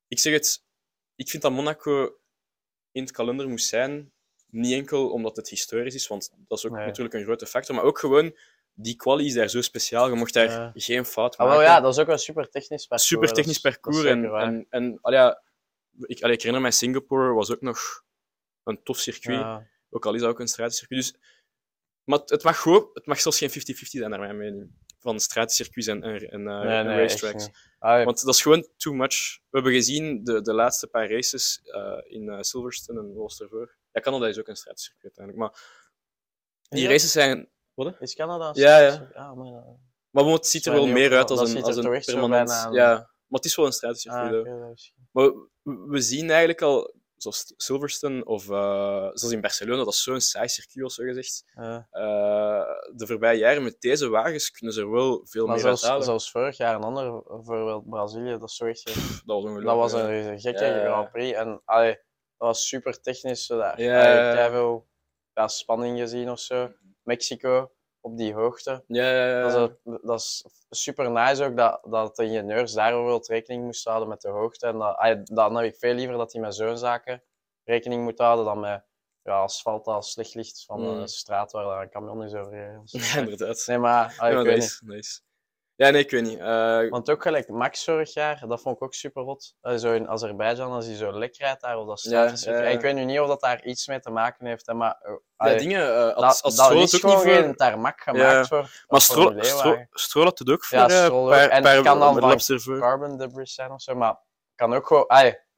[0.07, 0.65] ik zeg het,
[1.15, 2.17] ik vind dat Monaco
[2.91, 4.11] in het kalender moest zijn.
[4.47, 6.85] Niet enkel omdat het historisch is, want dat is ook Nee.
[6.85, 8.37] natuurlijk een grote factor, maar ook gewoon,
[8.73, 10.09] die quali is daar zo speciaal.
[10.09, 10.71] Je mocht daar Ja.
[10.75, 11.53] geen fout Ah, maken.
[11.61, 13.07] wel, ja, dat is ook een super technisch parcours.
[13.07, 14.05] Super technisch is- dat is parcours.
[14.05, 15.43] En, en, ja,
[15.99, 18.03] ik, ik herinner mij, Singapore was ook nog
[18.63, 19.39] een tof circuit.
[19.39, 19.67] Ja.
[19.89, 21.01] Ook al is dat ook een straatcircuit.
[21.01, 21.15] Dus,
[22.03, 24.71] maar het- het mag, gewoon, het mag zelfs geen 50-50 zijn, naar mijn mening.
[25.03, 27.49] Van straatcircuits en, en, en, eh, Nee, en nee, echt racetracks.
[27.79, 29.39] Ah, Want dat is gewoon too much.
[29.49, 33.41] We hebben gezien de, de laatste paar races eh, in eh, Silverstone en wat was
[33.41, 33.75] ervoor.
[33.91, 35.37] Ja, Canada is ook een straatcircuit uiteindelijk.
[35.53, 35.61] Maar
[36.69, 36.89] die Ja?
[36.89, 37.49] races zijn.
[37.99, 38.47] Is Canada?
[38.47, 39.09] een Ja, ja.
[39.13, 39.65] Ah, maar, ja.
[40.09, 42.49] Maar het ziet er wel meer op- uit als een, als een permanent.
[42.71, 44.47] Ja, maar het is wel een straatcircuit.
[44.47, 44.53] Ah,
[45.11, 50.03] Maar we, we zien eigenlijk al, zoals Silverstone of eh, zoals in Barcelona, dat is
[50.03, 51.43] zo'n saai circuit, zo gezegd.
[51.55, 51.87] Ja.
[51.91, 55.81] Eh, de voorbije jaren met deze wagens kunnen ze er wel veel Maar meer zelfs,
[55.81, 56.05] uithalen.
[56.05, 58.85] zelfs vorig jaar een ander voorbeeld, Brazilië, dat is zo echt...
[58.85, 59.65] Dat was ongelooflijk.
[59.65, 60.09] Dat was ja.
[60.09, 60.85] een gekke Ja, ja, ja.
[60.85, 61.37] Grand Prix.
[61.37, 61.93] En allee,
[62.37, 63.47] dat was super technisch.
[63.47, 63.81] Daar.
[63.81, 64.87] Ja, Allee, keiveel,
[65.33, 66.71] ja, spanning gezien of zo.
[67.03, 67.71] Mexico,
[68.03, 68.83] op die hoogte.
[68.87, 69.41] Ja, ja, ja.
[69.41, 70.43] Dat, is, dat is
[70.83, 74.67] super nice ook, dat, dat de ingenieurs daar bijvoorbeeld rekening moesten houden met de hoogte.
[74.67, 77.23] En dat, dan heb ik veel liever dat die met zo'n zaken
[77.63, 78.83] rekening moet houden dan met
[79.21, 80.87] ja, asfalt dat slecht ligt van Mm.
[80.87, 82.81] een straat waar daar een camion is overgereden.
[82.91, 83.63] Ja, inderdaad.
[83.65, 84.45] Nee, maar Ja, niet.
[84.45, 85.19] nice, nice.
[85.75, 86.39] Ja, nee, ik weet niet.
[86.39, 89.55] Eh, Want ook gelijk Max vorig jaar, dat vond ik ook super hot.
[89.61, 92.27] Eh, zo in Azerbeidzjan, als hij zo lek rijdt daar op dat Ja.
[92.51, 94.97] Ik weet nu niet of dat daar iets mee te maken heeft, hè, maar...
[95.37, 97.43] eh, ja, dingen, dat, als, als dat Stroll is ook gewoon niet voor...
[97.43, 98.45] geen tarmac gemaakt Ja.
[98.45, 99.87] voor Maar Stroll, Stroll, 1-wagen.
[99.91, 101.29] Stroll had het ook voor Ja, Stroll ook.
[101.29, 102.19] paar, En paar het kan dan
[102.59, 102.79] van.
[102.79, 104.19] Carbon debris zijn of zo, maar
[104.55, 105.05] kan ook gewoon...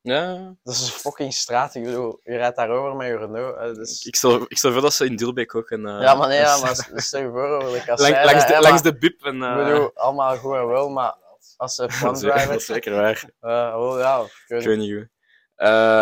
[0.07, 3.75] Ja, dat is een fucking straat, ik bedoel, je rijdt daarover met je Renault.
[3.75, 4.05] dus...
[4.05, 5.85] ik stel, ik stel voor dat ze in Dilbeek ook een...
[5.85, 8.59] eh, Ja, maar nee, ja, maar stel je voor over de Lang- langs, de, hè,
[8.59, 9.35] langs de bib en...
[9.35, 11.15] Ik eh, bedoel, allemaal goed en wel, maar
[11.57, 12.55] als Dat F1 is zeker- dat driver.
[12.55, 13.29] is zeker waar.
[13.39, 15.07] Eh, oh ja, ik weet Ik weet niet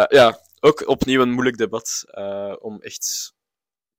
[0.09, 2.03] ja, ook opnieuw een moeilijk debat
[2.59, 3.33] om echt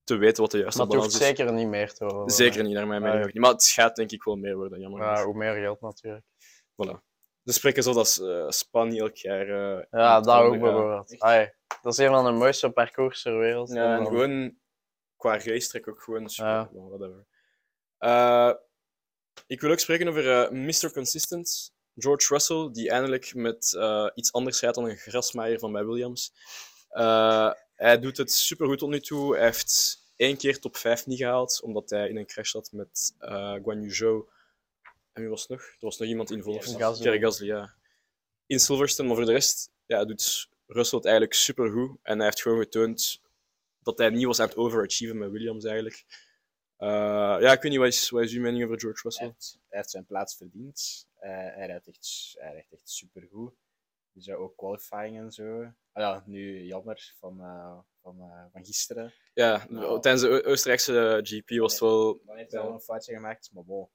[0.04, 1.36] te weten wat de juiste Maar het hoeft balans is.
[1.36, 2.30] zeker niet meer te worden.
[2.34, 3.42] Zeker niet, naar mijn mening ook niet.
[3.42, 6.24] Maar het gaat denk ik wel meer worden, jammer Ja, hoe meer geld natuurlijk.
[6.72, 7.12] Voilà.
[7.44, 9.48] Ze spreken zo dat eh, Spa niet elk jaar...
[9.48, 11.14] eh, Ja, dat ook bijvoorbeeld.
[11.82, 13.68] Dat is een van de mooiste parcours ter wereld.
[13.72, 14.56] Ja, en dan- gewoon
[15.16, 16.50] qua racetrack ook gewoon super.
[16.50, 16.68] Ja.
[16.72, 17.24] whatever.
[17.98, 18.52] Eh,
[19.46, 20.92] ik wil ook spreken over eh, Mr.
[20.92, 25.84] Consistent, George Russell, die eindelijk met eh, iets anders rijdt dan een grasmaaier van bij
[25.84, 26.32] Williams.
[26.88, 29.34] Eh, hij doet het supergoed tot nu toe.
[29.36, 33.14] Hij heeft één keer top 5 niet gehaald, omdat hij in een crash zat met
[33.18, 34.28] eh Guan Yu Zhou.
[35.14, 35.60] En wie was het nog?
[35.60, 36.28] Er was nog iemand.
[36.28, 37.02] Pierre Gasly.
[37.02, 37.74] Pierre Gasly, ja.
[38.46, 41.98] In Silverstone, maar voor de rest ja, doet Russell het eigenlijk supergoed.
[42.02, 43.20] En hij heeft gewoon getoond
[43.82, 46.04] dat hij niet was aan het overachieven met Williams eigenlijk.
[46.76, 46.88] Eh,
[47.40, 49.26] ja, ik weet niet, wat is, wat is uw mening over George Hij Russell?
[49.26, 51.06] heeft, hij heeft zijn plaats verdiend.
[51.18, 53.52] Eh, hij, rijdt echt, hij rijdt echt supergoed.
[54.12, 55.60] Dus ja, ook qualifying en zo.
[55.92, 58.16] Ah ja, nu jammer van, eh, van,
[58.52, 59.12] van gisteren.
[59.34, 60.00] Ja, Nou.
[60.00, 62.20] tijdens de Oostenrijkse GP was het wel...
[62.26, 63.88] Dan heeft hij wel een foutje gemaakt, maar bon.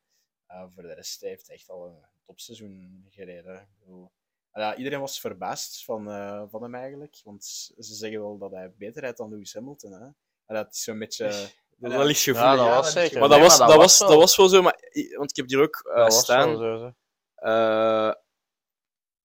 [0.49, 3.55] Eh, voor de rest hij heeft hij echt al een topseizoen gereden.
[3.55, 4.12] Ik bedoel,
[4.51, 7.21] ah ja, iedereen was verbaasd van, eh, van hem eigenlijk.
[7.23, 7.45] Want
[7.77, 9.91] ze zeggen wel dat hij beter rijdt dan Lewis Hamilton.
[9.91, 10.05] Hè?
[10.45, 11.49] En dat is zo'n beetje...
[11.77, 12.49] Dat, ligt gevoelig.
[12.49, 13.19] Ja, dat was zeker.
[13.19, 14.09] Maar Nee, dat was, maar dat, was, wel.
[14.09, 14.79] dat was wel zo, maar,
[15.17, 16.47] want ik heb hier ook eh, Dat was staan.
[16.49, 16.93] wel zo, zo.
[17.35, 18.13] eh,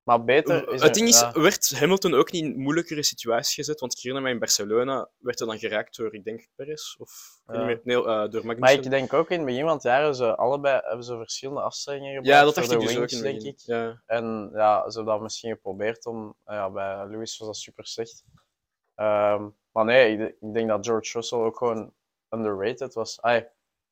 [0.04, 1.32] Maar beter is het ding is, ja.
[1.32, 3.80] werd Hamilton ook niet in moeilijkere situaties gezet?
[3.80, 6.96] Want herinner me in Barcelona werd hij dan geraakt door, ik denk, Perez?
[6.96, 7.56] Of Ja.
[7.56, 7.80] niet meer.
[7.84, 8.82] Nee, eh, door Maar Magnussen.
[8.84, 11.60] ik denk ook in het begin van het jaar hebben ze allebei hebben ze verschillende
[11.60, 13.52] afstellingen gebruikt ja, dat dacht ik dus ook wings, in het denk begin.
[13.52, 13.60] ik.
[13.60, 14.02] Ja.
[14.06, 16.36] En ja, ze hebben dat misschien geprobeerd om...
[16.46, 18.24] Ja, bij Lewis was dat super slecht.
[18.94, 21.92] Ehm, maar nee, ik, ik denk dat George Russell ook gewoon
[22.30, 23.20] underrated was.
[23.20, 23.46] Ai,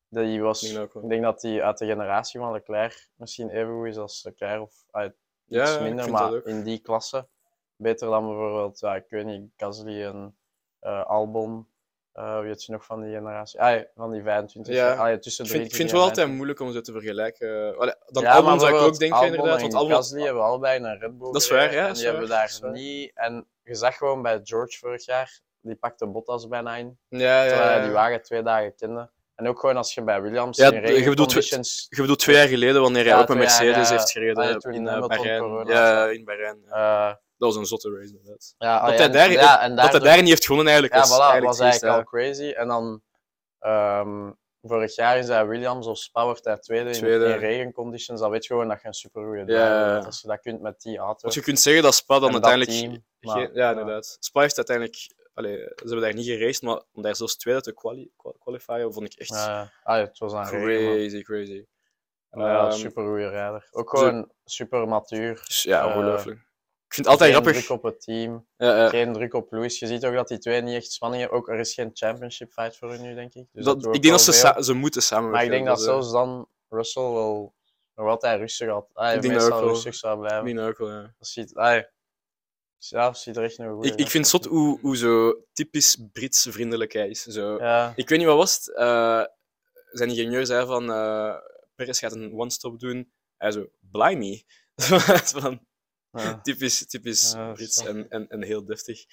[0.09, 1.03] die was Ik denk dat ook wel.
[1.03, 4.61] ik denk dat hij uit de generatie van Leclerc misschien even goed is als Leclerc
[4.61, 5.11] of ai,
[5.53, 7.27] Ja, iets minder, maar in die klasse.
[7.75, 10.37] Beter dan bijvoorbeeld, ja, ik weet niet, Gasly en
[10.79, 11.67] eh, Albon.
[12.13, 13.61] eh wie had je nog van die generatie?
[13.61, 14.73] Ah, van die 25.
[14.73, 14.93] Ja.
[14.93, 16.35] Ah, ja, tussen Ik vind, 23 ik vind het wel altijd 25.
[16.35, 17.77] moeilijk om ze te vergelijken.
[17.77, 19.61] Allee, dan Ja, Albon zou ik ook denken, Albon inderdaad.
[19.61, 22.27] Want Albon, Gasly hebben allebei naar Red Bull Dat is waar, ja, En die hebben
[22.27, 23.11] daar niet...
[23.13, 26.97] En je zag gewoon bij George vorig jaar, die pakte Bottas bijna in.
[27.07, 27.83] ja, Terwijl ja, hij ja.
[27.83, 29.09] die wagen twee dagen kende.
[29.43, 31.85] En ook gewoon als je bij Williams Ja, in je bedoelt regenconditions...
[31.89, 34.73] Je bedoelt twee jaar geleden, wanneer hij Ja, ook met jaar, Mercedes heeft gereden Ah,
[34.75, 35.67] in Bahrein.
[35.67, 36.11] Ja, had.
[36.11, 36.57] in Bahrein.
[36.69, 37.15] eh, Dat
[37.53, 38.55] was een zotte race, inderdaad.
[38.57, 41.21] ja, Dat ah, hij daar, dat hij daar niet heeft gewonnen, eigenlijk, Ja, was voilà,
[41.21, 42.49] eigenlijk was eigenlijk al crazy.
[42.51, 43.01] En dan
[43.59, 47.25] ehm, vorig jaar is hij Williams of Spa wordt hij tweede, in- Tweede.
[47.25, 48.19] in regenconditions.
[48.19, 49.97] Dan weet je gewoon dat je een super goede Ja.
[49.97, 51.19] Als je dat kunt met die auto.
[51.21, 52.71] Want je kunt zeggen dat Spa dan dat uiteindelijk...
[52.91, 53.69] team, maar, ja, ja.
[53.69, 54.17] inderdaad.
[54.19, 54.97] Spa heeft uiteindelijk...
[55.33, 58.93] Allee, ze hebben daar niet geraced, maar om daar zelfs tweede te quali qua- qualifieren,
[58.93, 61.65] vond ik echt Ja, ah, ja, het was een regen, crazy, crazy.
[62.29, 63.67] Maar ja, Ehm, super goede rijder.
[63.71, 65.43] Ook gewoon super matuur.
[65.45, 66.37] dus ja, Eh, ongelooflijk.
[66.87, 67.65] Ik vind het altijd geen grappig.
[67.65, 69.79] druk op het team, Ja, geen druk op Lewis.
[69.79, 71.39] Je ziet ook dat die twee niet echt spanning hebben.
[71.39, 73.47] Ook er is geen championship fight voor hun nu, denk ik.
[73.51, 75.47] Dus dat, ik denk dat ze, ze moeten samenwerken.
[75.49, 77.53] Maar ik denk dat is, eh, zelfs dan Russell wel
[77.95, 78.89] nog altijd rustig had.
[78.93, 80.39] Ah, denk dat meestal rustig zou blijven.
[80.39, 81.13] Ik denk dat ook wel, ja.
[81.17, 81.83] Dat ziet, ah,
[82.89, 85.97] ja, ziet er echt nog goed Ik, ik vind het zot hoe, hoe zo typisch
[86.11, 87.23] Brits vriendelijk hij is.
[87.23, 87.57] Zo.
[87.57, 88.75] Ja, Ik weet niet wat was het.
[88.75, 89.23] eh,
[89.91, 91.35] zijn ingenieur zei van uh,
[91.75, 93.11] Perez gaat een one-stop doen.
[93.37, 94.45] Hij zo, blimey.
[95.35, 95.65] van,
[96.11, 96.41] ja.
[96.41, 99.05] typisch typisch Ja, Brits en, en, en heel deftig.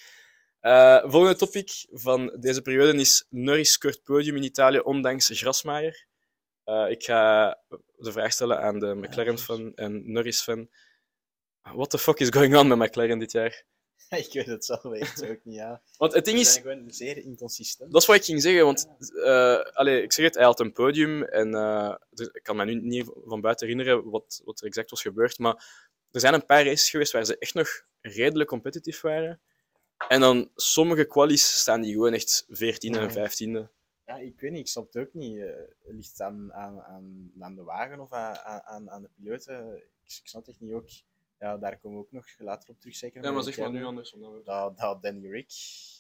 [0.61, 6.09] Eh, volgende topic van deze periode is Norris scoort podium in Italië ondanks Grasmaier.
[6.89, 7.59] Ik ga
[7.97, 10.69] de vraag stellen aan de McLaren-fan en Norris-fan.
[11.63, 13.65] What the fuck is going on met McLaren dit jaar?
[14.09, 15.83] ik weet het zelf echt ook niet, ja.
[15.97, 17.93] Want het ding Ze is, zijn gewoon zeer inconsistent.
[17.93, 18.89] Dat is wat ik ging zeggen, want
[19.73, 21.95] allee, ik zeg het, hij had een podium en eh,
[22.33, 25.89] ik kan me nu niet van buiten herinneren wat, wat er exact was gebeurd, maar
[26.11, 27.69] er zijn een paar races geweest waar ze echt nog
[28.01, 29.41] redelijk competitief waren.
[30.09, 33.13] En dan sommige qualies staan die gewoon echt 14e en Mhm.
[33.13, 33.69] 15e.
[34.07, 35.39] Ja, ik weet niet, ik snap het ook niet.
[35.39, 35.47] Eh,
[35.85, 39.77] ligt het aan, aan, aan, aan de wagen of aan, aan, aan de piloten?
[39.77, 40.89] Ik, ik snap het echt niet ook.
[41.41, 43.33] Ja, daar komen we ook nog later op terug, zeker.
[43.35, 43.85] met Ricciardo.
[43.85, 44.15] anders.
[44.45, 45.53] Dat, dat Danny Rick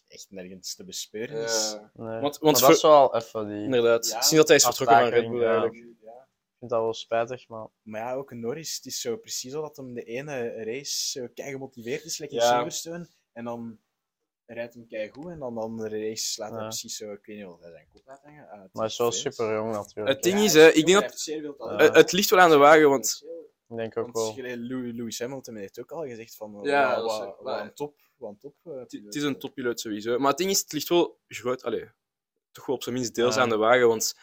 [0.09, 1.77] echt nergens te bespeuren is.
[1.95, 2.21] nee.
[2.21, 3.63] Want- want maar voor- dat is wel even die...
[3.65, 4.07] Inderdaad.
[4.09, 5.47] Ja, Sinds dat hij is vertrokken van Red Bull ja.
[5.51, 5.75] eigenlijk.
[6.03, 6.11] Ja.
[6.11, 7.67] Ik vind dat wel spijtig, maar...
[7.83, 11.11] Maar ja, ook een Norris, het is zo precies zo dat hem de ene race
[11.11, 12.53] zo kei gemotiveerd is, lekker Ja.
[12.55, 13.09] Silverstone.
[13.33, 13.79] En dan
[14.47, 16.67] rijdt hem kei goed en dan de andere race slaat hij Ja.
[16.67, 18.49] precies zo, ik weet niet wat hij zijn kop laat hangen.
[18.49, 20.09] Ah, Maar hij is wel super jong natuurlijk.
[20.15, 21.25] Het ding Ja, is, hè, ik denk dat-.
[21.25, 21.93] Ja.
[21.93, 23.25] Het ligt wel aan de wagen, want
[23.77, 24.33] denk ook Want wel.
[24.35, 28.31] gelijk Lewis, Hamilton heeft ook al gezegd van Ja, wat, is- wat, een top, wat
[28.31, 28.55] een top.
[28.65, 30.19] eh, het, is een toppiloot sowieso.
[30.19, 31.91] Maar het ding is, het ligt wel groot, allee,
[32.51, 33.41] toch wel op zijn minst deels Ja.
[33.41, 34.17] aan de wagen, want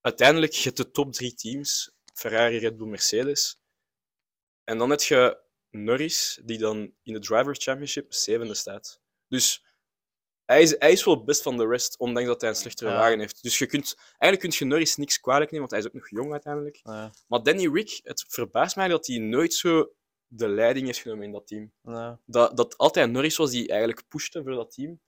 [0.00, 3.62] uiteindelijk, je hebt de top drie teams, Ferrari, Red Bull, Mercedes.
[4.64, 9.00] En dan heb je Norris, die dan in de Drivers' Championship zevende staat.
[9.28, 9.64] Dus
[10.48, 12.96] hij is, hij is wel best van de rest, ondanks dat hij een slechtere Ja.
[12.96, 13.42] wagen heeft.
[13.42, 16.10] Dus je kunt, eigenlijk kun je Norris niks kwalijk nemen, want hij is ook nog
[16.10, 16.80] jong uiteindelijk.
[17.26, 19.92] Maar Danny Rick, het verbaast mij dat hij nooit zo
[20.26, 21.72] de leiding heeft genomen in dat team.
[21.82, 22.12] nee.
[22.26, 25.00] Dat, dat altijd Norris was die eigenlijk pushte voor dat team.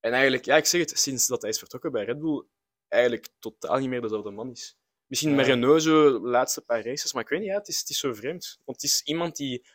[0.00, 2.44] En eigenlijk, ja, ik zeg het, sinds dat hij is vertrokken bij Red Bull,
[2.88, 4.76] eigenlijk totaal niet meer dezelfde man is.
[5.06, 5.36] Misschien Ja.
[5.36, 7.88] met Renault zo de laatste paar races, maar ik weet niet, ja, het, is, het
[7.88, 8.58] is zo vreemd.
[8.64, 9.66] Want het is iemand die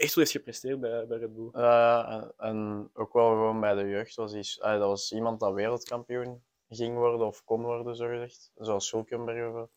[0.00, 1.48] echt wel heeft gepresteerd bij, bij Red Bull.
[1.52, 6.42] Ja, en, ook wel gewoon bij de jeugd was hij, dat was iemand dat wereldkampioen
[6.68, 8.50] ging worden of kon worden, zo gezegd.
[8.54, 9.70] Zoals Hulkenberg of zo.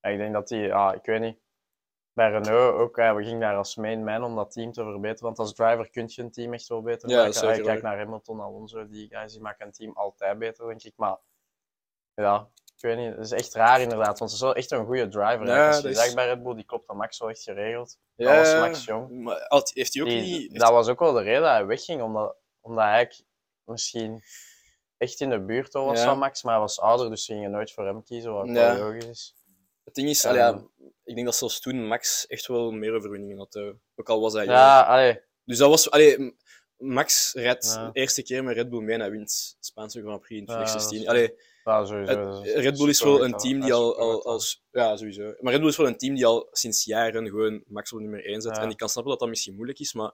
[0.00, 1.38] En ik denk dat hij, ja, ik weet niet.
[2.12, 5.24] Bij Renault ook, ja, we gingen daar als main man om dat team te verbeteren.
[5.24, 7.40] Want als driver kun je een team echt wel beter Ja, maken.
[7.40, 7.82] kijkt waar.
[7.82, 10.92] naar Hamilton, Alonso, die guys die maken een team altijd beter, denk ik.
[10.96, 11.18] Maar
[12.14, 12.48] ja,
[12.82, 14.18] ik weet niet, het is echt raar inderdaad.
[14.18, 15.46] Want ze is wel echt een goede driver.
[15.46, 17.42] Ja, als je dat zegt is- bij Red Bull, die klopt aan Max wel echt
[17.42, 17.98] geregeld.
[18.16, 19.10] Dat was Max Jong.
[19.22, 20.58] Maar had- heeft hij ook Die- niet...
[20.60, 23.12] dat was ook wel de reden dat hij wegging, omdat, omdat hij
[23.64, 24.22] misschien
[24.96, 26.04] echt in de buurt wel was Ja.
[26.04, 28.78] van Max, maar hij was ouder, dus ze gingen nooit voor hem kiezen, wat Ja.
[28.78, 29.34] logisch is.
[29.84, 30.28] Het ding is, Ja.
[30.28, 30.62] allee, ja,
[31.04, 33.54] ik denk dat zelfs toen Max echt wel meer overwinningen had.
[33.54, 34.44] eh, ook al was hij.
[34.44, 35.90] Ja, allee, Dus dat was...
[35.90, 36.36] Allee,
[36.76, 37.84] Max rijdt Ja.
[37.90, 40.52] de eerste keer met Red Bull mee en hij wint Spaanse Grand Prix in Ja,
[40.64, 41.04] 2016.
[41.04, 42.42] dat is- Allee, ja, sowieso.
[42.42, 44.64] Is Red Bull is wel een team die al, al als.
[44.70, 45.34] Ja, sowieso.
[45.40, 48.24] Maar Red Bull is wel een team die al sinds jaren gewoon Max op nummer
[48.24, 48.56] 1 zet.
[48.56, 48.62] Ja.
[48.62, 50.12] En ik kan snappen dat dat misschien moeilijk is, maar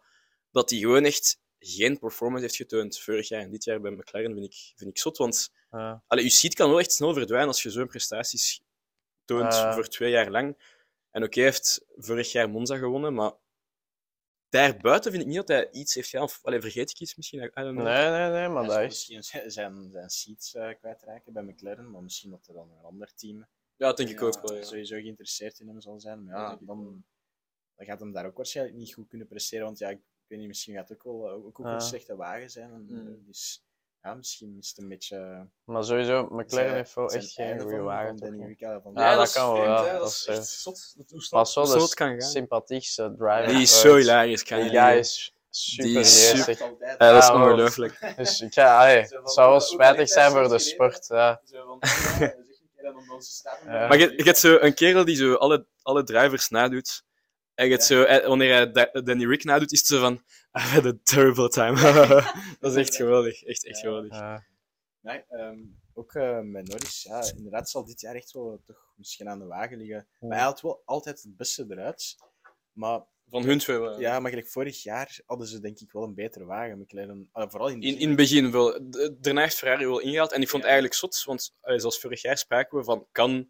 [0.50, 4.32] dat hij gewoon echt geen performance heeft getoond vorig jaar en dit jaar bij McLaren
[4.32, 5.16] vind ik, vind ik zot.
[5.16, 6.02] Want Ja.
[6.06, 8.62] allee, je seat kan wel echt snel verdwijnen als je zo'n prestaties
[9.24, 9.74] toont Ja.
[9.74, 10.74] voor twee jaar lang.
[11.11, 13.32] En oké, hij heeft vorig jaar Monza gewonnen, maar
[14.48, 16.24] daarbuiten vind ik niet dat hij iets heeft gedaan.
[16.24, 17.42] Of allee, vergeet ik iets misschien?
[17.42, 17.85] I don't know.
[17.87, 18.87] Nee, nee, nee, maar Ja, dat is...
[18.87, 22.85] misschien zijn, zijn, zijn seats eh, kwijtraken bij McLaren, maar misschien dat er dan een
[22.85, 23.38] ander team
[23.76, 24.54] Ja, dat denk ik ja, ook wel.
[24.56, 24.62] Ja.
[24.62, 26.24] sowieso geïnteresseerd in hem zal zijn.
[26.24, 27.04] Maar Ja, dan,
[27.74, 29.64] dan gaat hem daar ook waarschijnlijk niet goed kunnen presteren.
[29.64, 31.74] Want ja, ik weet niet, misschien gaat het ook wel ook, ook Ja.
[31.74, 32.70] een slechte wagen zijn.
[32.72, 33.06] En, Mm.
[33.09, 33.65] eh, Dus
[34.07, 35.47] ja, misschien is het een beetje.
[35.64, 38.19] Maar sowieso, McLaren zijn- heeft wel echt geen goede wagen.
[38.19, 38.47] Van Danny?
[38.47, 38.81] Ricciardo.
[38.81, 39.64] Van Ja, dat is kan wel.
[39.66, 40.95] Dat Dat is is echt echt- zot.
[40.97, 42.31] Hoe hoe dat het kan is gaan.
[42.33, 43.47] sympathiekste driver.
[43.49, 44.42] Die is zo hilarisch.
[44.42, 46.57] Kan Die guy is super Die is geestig.
[46.59, 48.12] super- Ja, dat is ongelooflijk.
[48.16, 51.07] Dus ik ga, het zou wel hoe- hoe spijtig zijn voor dat de sport.
[51.09, 51.40] Ja.
[53.64, 57.05] Maar je, je hebt zo een kerel die zo alle, alle drivers nadoet.
[57.57, 60.14] En zo, eh, wanneer hij Da- Danny Rick nadoet, is het zo van...
[60.59, 61.81] I had a terrible time.
[62.61, 63.42] dat is echt geweldig.
[63.42, 63.83] Echt, echt Ja.
[63.83, 64.12] geweldig.
[64.12, 64.45] Ja.
[65.01, 65.59] Nee, ehm,
[65.95, 69.45] ook eh, met Norris, ja, inderdaad zal dit jaar echt wel toch misschien aan de
[69.47, 70.07] wagen liggen.
[70.21, 72.16] Maar hij had wel altijd het beste eruit.
[72.73, 74.01] Maar Van hun twee wel.
[74.01, 76.79] ja, maar gelijk vorig jaar hadden ze denk ik wel een betere wagen.
[76.79, 78.03] McLaren, ah, vooral in, het In, begin.
[78.03, 78.90] in het begin wel.
[79.21, 80.33] Daarna heeft Ferrari wel ingehaald.
[80.33, 80.79] En ik vond het Ja.
[80.79, 83.07] eigenlijk zot, want eh, zoals vorig jaar spraken we van...
[83.12, 83.49] Kan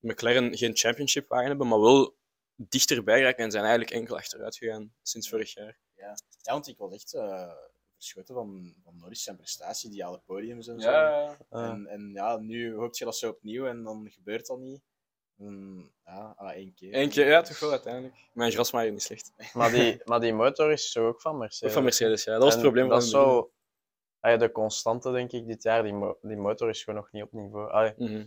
[0.00, 2.16] McLaren geen championship wagen hebben, maar wel
[2.56, 5.78] dichterbij raken en zijn eigenlijk enkel achteruit gegaan sinds vorig jaar.
[5.94, 7.52] Ja, want ik was echt eh,
[7.94, 10.90] verschoten van, van Norris zijn prestatie, die alle podiums en zo.
[10.90, 11.36] Ja.
[11.50, 14.82] En, en ja, nu hoop je dat zo opnieuw en dan gebeurt dat niet.
[16.04, 16.94] Ja, ah, één keer.
[16.94, 18.14] Eén keer, ja, toch wel uiteindelijk.
[18.32, 19.32] Mijn grasmaaier niet slecht.
[19.54, 21.72] Maar, die, maar die motor is zo ook van Ook Mercedes.
[21.72, 22.32] van Mercedes, ja.
[22.32, 23.52] Dat was het En probleem Dat is zo...
[24.20, 25.82] allee, de constante, denk ik, dit jaar.
[25.82, 27.70] Die, mo- die motor is gewoon nog niet op niveau.
[27.70, 28.26] Allee, Mhm.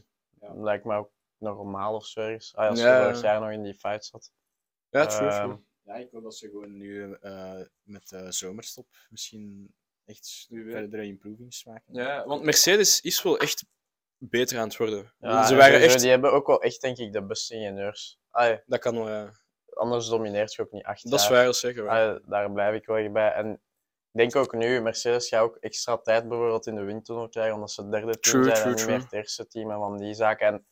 [0.64, 2.56] Lijkt me ook normaal of zo ergens.
[2.56, 3.04] Allee, als je Ja.
[3.04, 4.32] vorig jaar nog in die fight zat.
[4.90, 5.66] Ja, true, Ehm, true.
[5.84, 9.74] Ja, ik hoop dat ze gewoon nu eh, met de zomerstop misschien
[10.06, 11.94] echt verdere improvings maken.
[11.94, 13.66] Ja, want Mercedes is wel echt
[14.18, 15.14] beter aan het worden.
[15.20, 16.00] Ja, Ze en waren echt...
[16.00, 18.20] Die hebben ook wel echt, denk ik, de beste ingenieurs.
[18.30, 19.32] Allee, Dat kan wel, ja.
[19.74, 22.08] anders domineert je ook niet acht Dat is waar, zeker waar.
[22.10, 23.32] Allee, daar blijf ik wel echt bij.
[23.34, 23.52] En
[24.12, 27.72] ik denk ook nu, Mercedes gaat ook extra tijd bijvoorbeeld in de windtunnel krijgen, omdat
[27.72, 29.98] ze het derde team True, zijn true, en niet meer het eerste team en van
[29.98, 30.48] die zaken.
[30.48, 30.66] En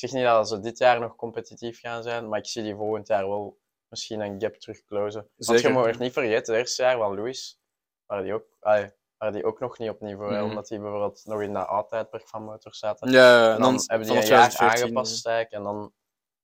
[0.00, 3.06] zeg niet dat ze dit jaar nog competitief gaan zijn, maar ik zie die volgend
[3.06, 3.58] jaar wel
[3.88, 5.28] misschien een gap terugclosen.
[5.36, 7.60] Want je moet er niet vergeten, het eerste jaar van Lewis,
[8.06, 8.90] waren die ook, allee,
[9.30, 10.44] die ook nog niet op niveau, Mhm.
[10.44, 13.10] omdat die bijvoorbeeld nog in dat oud-tijdperk van motor zaten.
[13.10, 15.92] Ja, En dan, dan, hebben die een jaar 2014, aangepast eigenlijk, en dan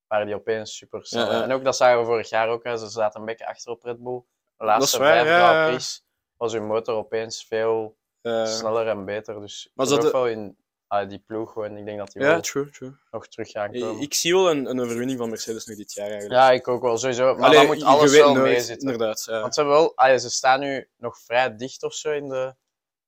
[0.07, 1.27] waren die opeens super snel.
[1.27, 1.43] Ja, ja.
[1.43, 2.77] En ook dat zagen we vorig jaar ook, hè.
[2.77, 4.19] ze zaten een beetje achter op Red Bull.
[4.19, 4.25] De
[4.57, 5.67] Dat laatste waar, vijf ja, Grand ja.
[5.69, 6.05] Prix
[6.37, 7.97] was hun motor opeens veel
[8.45, 9.41] sneller en beter.
[9.41, 11.77] Dus ik Maar ze wel in ah, die ploeg gewoon.
[11.77, 12.93] Ik denk dat die ja, wel true, true.
[13.11, 14.03] nog terug gaan Ik, komen.
[14.03, 16.41] ik zie wel een, een overwinning van Mercedes nog dit jaar eigenlijk.
[16.41, 17.35] ja, ik ook wel, sowieso.
[17.35, 18.91] Maar Allee, dan moet je- alles wel nooit, meezitten.
[18.91, 19.41] Inderdaad, ja.
[19.41, 22.55] Want ze, wel, ah, ja, ze staan nu nog vrij dicht of zo in de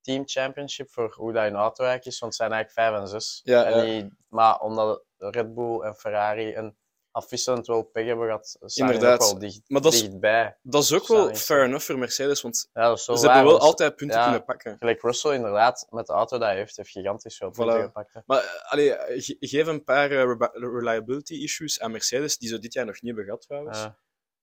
[0.01, 3.09] Team Championship voor hoe dat in auto eigenlijk is, want het zijn eigenlijk 5 en
[3.09, 3.41] 6.
[3.45, 3.83] Ja, en ja.
[3.85, 6.77] die, maar omdat Red Bull en Ferrari een
[7.19, 9.19] afwisselend wel pech hebben gehad, die ook Inderdaad.
[9.31, 10.59] wel dicht, Maar dat is- dichtbij.
[10.63, 13.97] Dat is ook wel fair enough voor Mercedes, want Ja, ze waar, hebben wel altijd
[13.97, 14.23] punten ja.
[14.25, 14.77] kunnen pakken.
[14.79, 17.85] Gelijk Russell inderdaad, met de auto die hij heeft, heeft gigantisch veel punten Voilà.
[17.85, 18.13] gepakt.
[18.15, 18.21] hè.
[18.27, 22.73] Maar eh, allee, ge- geef een paar eh, reliability issues aan Mercedes, die ze dit
[22.73, 23.79] jaar nog niet hebben gehad trouwens.
[23.79, 23.99] Ja.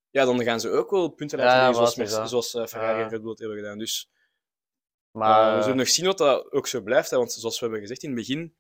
[0.10, 2.30] ja, dan gaan ze ook wel punten laten liggen, wat zoals, is Merce- dat?
[2.30, 3.78] zoals eh, Ferrari en Red Bull het hebben gedaan.
[3.78, 4.10] Dus
[5.12, 7.10] Maar eh, we zullen nog zien wat dat ook zo blijft.
[7.10, 8.56] Hè, want zoals we hebben gezegd in het begin,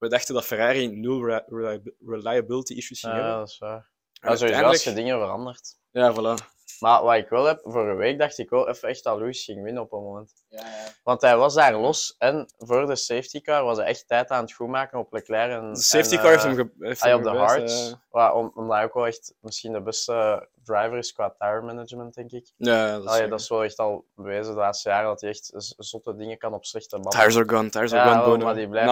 [0.00, 3.38] we dachten dat Ferrari nul re- reli- reliability issues ging ja, hebben.
[3.38, 3.90] dat is waar.
[4.20, 5.78] Maar sowieso als je dingen verandert.
[5.90, 6.44] Ja, voilà.
[6.78, 9.62] Maar wat ik wel heb, vorige week dacht ik wel even echt dat Lewis ging
[9.62, 10.32] winnen op een moment.
[10.48, 10.88] Ja, ja.
[11.02, 14.42] Want hij was daar los en voor de safety car was hij echt tijd aan
[14.42, 15.50] het goedmaken op Leclerc.
[15.50, 17.90] En, De safety en, car heeft eh, hem, ge- heeft hij hem op de hards.
[18.10, 18.34] eh.
[18.34, 22.30] Om, omdat hij ook wel echt misschien de beste driver is qua tire management, denk
[22.30, 22.52] ik.
[22.56, 25.30] ja, dat is, Allee, dat is wel echt al bewezen de laatste jaren dat hij
[25.30, 27.20] echt zotte dingen kan op slechte banden.
[27.20, 28.88] Tires are gone, tires Ja, are gone, wel, maar die blijft.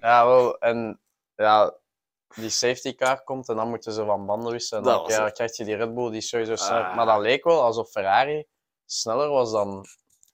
[0.00, 0.58] Ja, wel.
[0.58, 1.00] En
[1.36, 1.74] ja,
[2.34, 4.82] die safety car komt en dan moeten ze van banden wisselen.
[4.84, 6.84] En dan ja, krijg je die Red Bull die sowieso sneller...
[6.84, 6.96] Ah.
[6.96, 8.46] Maar dat leek wel alsof Ferrari
[8.86, 9.84] sneller was dan...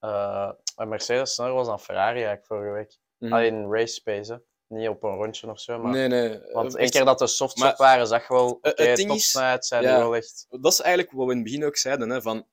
[0.00, 2.98] eh, en Mercedes sneller was dan Ferrari eigenlijk vorige week.
[3.18, 3.32] Mhm.
[3.32, 4.38] Alleen in race pace, hè.
[4.68, 5.92] Niet op een rondje of zo, maar...
[5.92, 6.40] Nee, nee.
[6.52, 8.50] Want eh, één keer dat de softs maar- op waren, zag je wel...
[8.50, 9.88] Oké, topsnelheid zijn ja.
[9.94, 10.46] die wel echt...
[10.50, 12.10] Dat is eigenlijk wat we in het begin ook zeiden.
[12.10, 12.46] Hè, van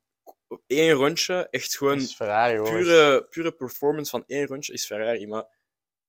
[0.67, 5.27] één rondje, echt gewoon Ferrari, pure, pure performance van één rondje is Ferrari.
[5.27, 5.45] Maar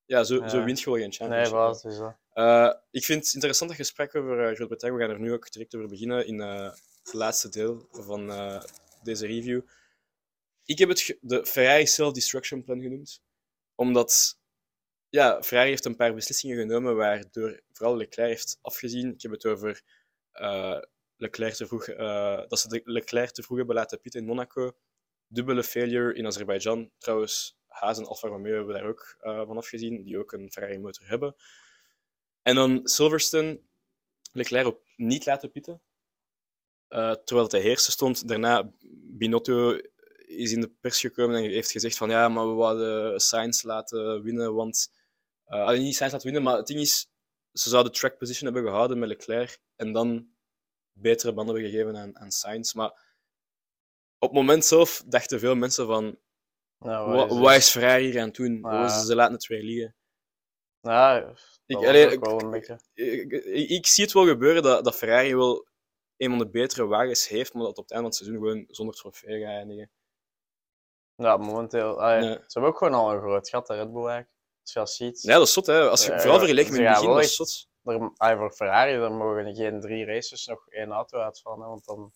[0.05, 0.47] ja, zo, Ja.
[0.47, 1.53] zo wint je wel geen Nee, championship.
[1.53, 2.15] wat is dat?
[2.35, 4.97] Eh, ik vind het interessant dat gesprek over uh, Groot-Brittannië.
[4.97, 6.71] We gaan er nu ook direct over beginnen in eh,
[7.03, 8.63] het laatste deel van eh,
[9.03, 9.61] deze review.
[10.65, 13.21] Ik heb het de Ferrari Self-Destruction Plan genoemd,
[13.75, 14.39] omdat
[15.09, 19.13] ja, Ferrari heeft een paar beslissingen genomen waardoor vooral Leclerc heeft afgezien.
[19.13, 19.81] Ik heb het over
[20.31, 20.79] eh,
[21.17, 24.77] Leclerc te vroeg, eh, dat ze Leclerc te vroeg hebben laten pitten in Monaco.
[25.27, 26.91] Dubbele failure in Azerbeidzjan.
[26.97, 30.79] Trouwens, Haas en Alfa Romeo hebben daar ook eh, van afgezien, die ook een Ferrari
[30.79, 31.35] motor hebben.
[32.45, 33.59] En dan Silverstone,
[34.31, 35.81] Leclerc op niet laten pitten.
[36.87, 38.27] Eh, terwijl het de eerste stond.
[38.27, 39.79] Daarna, Binotto
[40.17, 44.23] is in de pers gekomen en heeft gezegd van ja, maar we wouden Sainz laten
[44.23, 44.91] winnen, want...
[45.45, 47.09] allee, niet Sainz laten winnen, maar het ding is,
[47.51, 50.27] ze zouden track position hebben gehouden met Leclerc en dan
[50.91, 52.73] betere banden hebben gegeven aan, aan Sainz.
[52.73, 52.89] Maar
[54.19, 56.17] op het moment zelf dachten veel mensen van
[56.79, 58.59] Nou, wat, is Ferrari hier aan het doen?
[58.89, 59.95] Ze laten het weer liggen.
[60.91, 62.79] Ja, dat Ik, ik- wel een beetje...
[62.93, 65.67] ik, ik- ik zie het wel gebeuren dat, dat Ferrari wel
[66.17, 68.65] een van de betere wagens heeft, maar dat op het einde van het seizoen gewoon
[68.67, 69.91] zonder trofee gaat eindigen.
[71.15, 72.01] Ja, momenteel.
[72.01, 72.33] allee, Nee.
[72.33, 74.33] Ze hebben ook gewoon al een groot gat, de Red Bull eigenlijk.
[74.61, 75.21] Als je dat ziet.
[75.21, 75.89] Ja, dat is zot, hè.
[75.89, 77.67] Als je, Ja, vooral ja, vergeleken met het begin, dat is zot.
[77.83, 81.61] Er, allee, voor Ferrari dan mogen geen drie races nog één auto uitvallen.
[81.61, 82.13] Hè, want dan.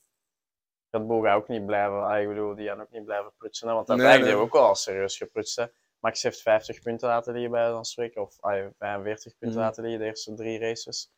[0.89, 2.03] Red Bull gaat ook niet blijven.
[2.03, 3.67] allee, ik bedoel, die gaan ook niet blijven prutsen.
[3.67, 4.39] Hè, want Nee, uiteindelijk nee.
[4.47, 5.55] hebben we ook al serieus geprutst.
[5.55, 5.65] Hè.
[5.99, 8.21] Max heeft 50 punten laten liggen bij dan spreken.
[8.21, 9.67] Of allee, 45 punten Mhm.
[9.67, 11.11] laten liggen de eerste drie races.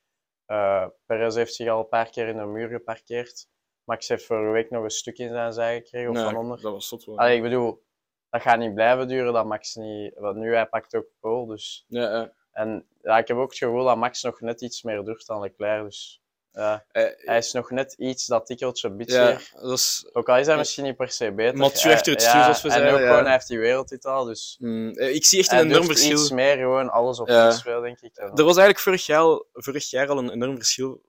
[0.46, 3.48] Eh Perez heeft zich al een paar keer in de muur geparkeerd.
[3.84, 6.10] Max heeft vorige week nog een stuk in zijn zij gekregen.
[6.10, 6.62] Of Nee, van onder.
[6.62, 7.18] dat was zot wel.
[7.18, 7.84] Allee, ik bedoel,
[8.30, 10.14] dat gaat niet blijven duren dat Max niet.
[10.16, 11.86] Want nu hij pakt ook pole, dus.
[11.88, 12.34] Ja, ja.
[12.52, 15.42] En ja, ik heb ook het gevoel dat Max nog net iets meer durft dan
[15.42, 15.84] Leclerc.
[15.84, 16.21] Dus
[16.54, 19.52] ja, Eh, hij is nog net iets dat tikkeltje ja, bitsier.
[19.62, 20.10] dat is...
[20.14, 20.60] Ook al is hij Ja.
[20.60, 21.64] misschien niet per se beter.
[21.64, 23.08] Het ja, stuur, zoals we En zeiden, ook ja.
[23.08, 26.12] gewoon, hij heeft die wereldtitel, dus Mm, eh, ik zie echt een enorm verschil.
[26.20, 27.80] iets meer gewoon alles op Ja.
[27.82, 28.16] denk ik.
[28.16, 31.02] En- Er was eigenlijk vorig jaar, al- vorig jaar al een enorm verschil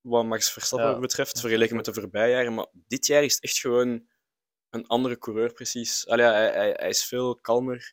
[0.00, 0.98] wat Max Verstappen Ja.
[0.98, 2.54] betreft, vergeleken met de voorbije jaren.
[2.54, 4.06] Maar dit jaar is het echt gewoon
[4.70, 6.06] een andere coureur, precies.
[6.08, 7.92] Allee, ja, hij, hij, hij is veel kalmer.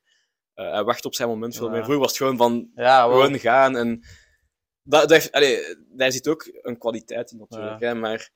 [0.53, 1.71] Eh, hij wacht op zijn moment veel Ja.
[1.71, 1.81] meer.
[1.83, 3.77] Vroeger was het gewoon van ja, gewoon gaan.
[3.77, 4.03] En
[4.83, 7.79] dat, dat allee, daar zit ook een kwaliteit in natuurlijk.
[7.79, 8.29] Hè, maar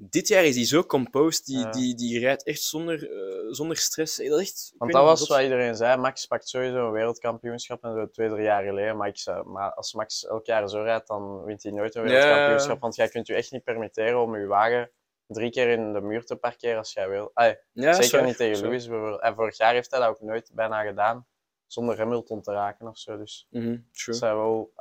[0.00, 1.70] dit jaar is hij zo composed, die, Ja.
[1.70, 4.16] die, die rijdt echt zonder, eh, zonder stress.
[4.16, 5.96] Dat echt, Want dat was wat iedereen zei.
[5.96, 8.96] Max pakt sowieso een wereldkampioenschap en zo twee, drie jaar geleden.
[8.96, 12.02] Maar, ik zei, maar als Max elk jaar zo rijdt, dan wint hij nooit een
[12.02, 12.08] Ja.
[12.08, 12.80] wereldkampioenschap.
[12.80, 14.90] Want jij kunt je echt niet permitteren om je wagen
[15.26, 17.30] drie keer in de muur te parkeren als jij wil.
[17.34, 18.62] Ja, dat is zeker niet tegen dat.
[18.62, 19.18] Lewis.
[19.20, 21.26] En vorig jaar heeft hij dat ook nooit bijna gedaan.
[21.66, 23.16] Zonder Hamilton te raken of zo.
[23.16, 23.82] Dus Mhm, true.
[24.04, 24.72] het zijn wel,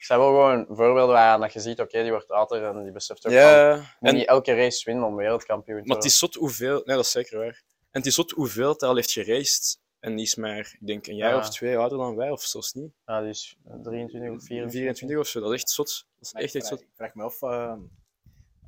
[0.00, 2.92] het zijn wel gewoon voorbeelden waaraan dat je ziet, oké, die wordt ouder en die
[2.92, 6.04] beseft ook van, Ja, moet en, niet elke race winnen om wereldkampioen te maar het
[6.04, 6.10] worden.
[6.10, 6.82] is zot hoeveel...
[6.84, 7.62] Nee, dat is zeker waar.
[7.90, 9.80] En het is zot hoeveel het al heeft geraced.
[10.00, 11.38] En die is maar, ik denk, een jaar Ja.
[11.38, 12.92] of twee ouder dan wij, of zelfs niet.
[13.06, 14.70] Ja, die is 23 of 24.
[14.72, 16.06] 24 of zo, dat is echt zot.
[16.18, 16.88] Dat is echt, ik echt vraag, zot.
[16.88, 17.76] ik vraag me af, eh,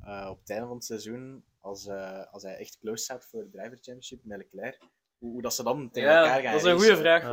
[0.03, 3.43] eh, op het einde van het seizoen, als, eh, als hij echt close staat voor
[3.43, 4.79] de Driver Championship met Leclerc,
[5.17, 7.23] hoe, hoe dat ze dan tegen elkaar gaan dat is een goede vraag.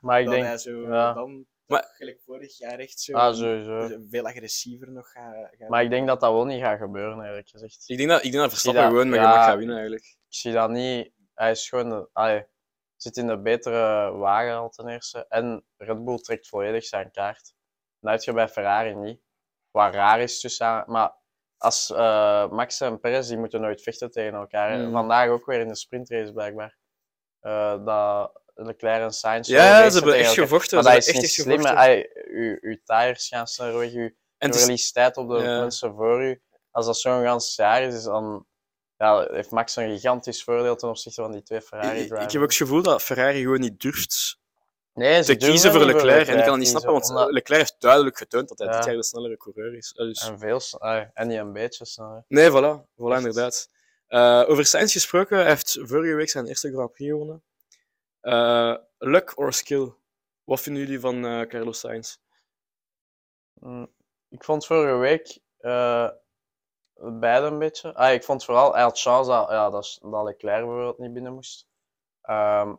[0.00, 1.12] Maar ik dat denk, hij zo ja.
[1.12, 3.98] dan, Maar- gelijk vorig jaar echt zo ah, sowieso.
[4.10, 5.34] veel agressiever nog gaat.
[5.58, 7.84] gaat Maar ik denk dat dat wel niet gaat gebeuren, eerlijk gezegd.
[7.86, 9.30] Ik denk dat, ik denk dat Verstappen dat- gewoon met ja.
[9.30, 10.04] gemak gaat winnen, eigenlijk.
[10.04, 11.12] Ik zie dat niet.
[11.34, 11.88] Hij is gewoon.
[11.88, 12.46] de- allee,
[12.96, 15.26] zit in de betere wagen al ten eerste.
[15.28, 17.54] En Red Bull trekt volledig zijn kaart.
[18.00, 19.20] Dat heb je bij Ferrari niet.
[19.70, 20.84] Wat raar is tussen.
[20.86, 21.16] Maar
[21.56, 24.70] als eh, Max en Perez die moeten nooit vechten tegen elkaar.
[24.70, 24.86] hè.
[24.86, 24.92] Mm.
[24.92, 26.78] Vandaag ook weer in de sprintrace blijkbaar.
[27.40, 29.48] Eh, dat Leclerc en Sainz.
[29.48, 30.82] Ja, ze hebben echt gevochten.
[30.82, 32.56] Maar dat is niet echt, echt slim.
[32.60, 33.92] Uw, tires gaan sneller weg.
[33.92, 35.60] Uw, het verliest tijd op de Ja.
[35.60, 36.40] mensen voor u.
[36.70, 38.46] als dat zo'n gans jaar is, is dan
[38.96, 42.24] ja, heeft Max een gigantisch voordeel ten opzichte van die twee Ferrari-drivers.
[42.24, 44.38] ik heb ook het gevoel dat Ferrari gewoon niet durft
[44.92, 46.26] nee, ze te kiezen voor niet Leclerc.
[46.26, 48.76] En ik kan dat niet snappen, want omdat- Leclerc heeft duidelijk getoond dat hij Ja.
[48.76, 49.92] dit jaar de snellere coureur is.
[49.96, 50.28] Eh, Dus...
[50.28, 52.24] En veel sn- ah, en niet een beetje sneller.
[52.28, 53.68] Nee, voilà, voilà inderdaad.
[54.06, 57.42] Eh, over Sainz gesproken, hij heeft vorige week zijn eerste Grand Prix gewonnen.
[58.28, 59.92] Eh, luck or skill?
[60.44, 62.16] Wat vinden jullie van eh, Carlos Sainz?
[63.60, 63.86] Mm,
[64.28, 66.10] Ik vond vorige week eh
[66.94, 67.94] beide een beetje.
[67.94, 71.66] Ah, ik vond vooral, hij had dat, ja, dat, dat Leclerc bijvoorbeeld niet binnen moest.
[72.22, 72.74] Ehm,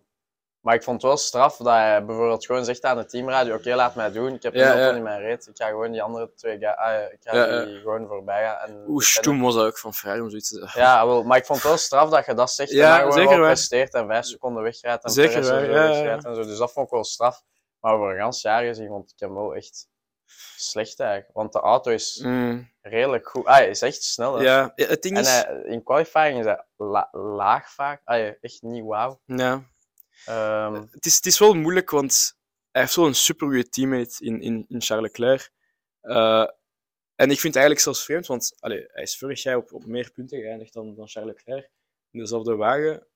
[0.70, 3.76] maar ik vond het wel straf dat hij bijvoorbeeld gewoon zegt aan het teamradio: Oké,
[3.76, 4.34] laat mij doen.
[4.34, 4.92] Ik heb Ja, een ja.
[4.92, 5.48] in mijn reet.
[5.48, 8.68] Ik ga gewoon die andere twee ga, ah, ik ga die gewoon voorbij gaan.
[8.70, 10.82] En Hoe stoem was dat ook van Ferrari om zoiets te zeggen?
[10.82, 13.14] Ja, wel, maar ik vond het wel straf dat je dat zegt Ja, en gewoon
[13.14, 15.68] zeker wel presteert en vijf seconden wegrijdt en Zeker en zo ja.
[15.68, 16.44] wegrijdt en zo.
[16.44, 17.42] Dus dat vond ik wel straf.
[17.80, 19.88] Maar over een gans jaar gezien vond ik hem wel echt
[20.56, 21.30] slecht eigenlijk.
[21.34, 23.46] Want de auto is Mm, redelijk goed.
[23.46, 24.36] Ah, hij is echt snel.
[24.38, 24.44] hè.
[24.44, 25.30] ja, het ding En is...
[25.44, 28.02] hij, in qualifying is hij la- laag vaak.
[28.06, 29.20] Ah, echt niet wauw.
[29.26, 29.62] Ja,
[30.26, 32.38] Ehm, het, is, het is wel moeilijk, want
[32.72, 35.52] hij heeft zo'n supergoeie teammate in, in, in Charles Leclerc.
[36.02, 36.48] Eh,
[37.16, 39.86] en ik vind het eigenlijk zelfs vreemd, want allee, hij is vorig jaar op, op
[39.86, 41.70] meer punten geëindigd dan, dan Charles Leclerc.
[42.12, 43.08] In dezelfde wagen.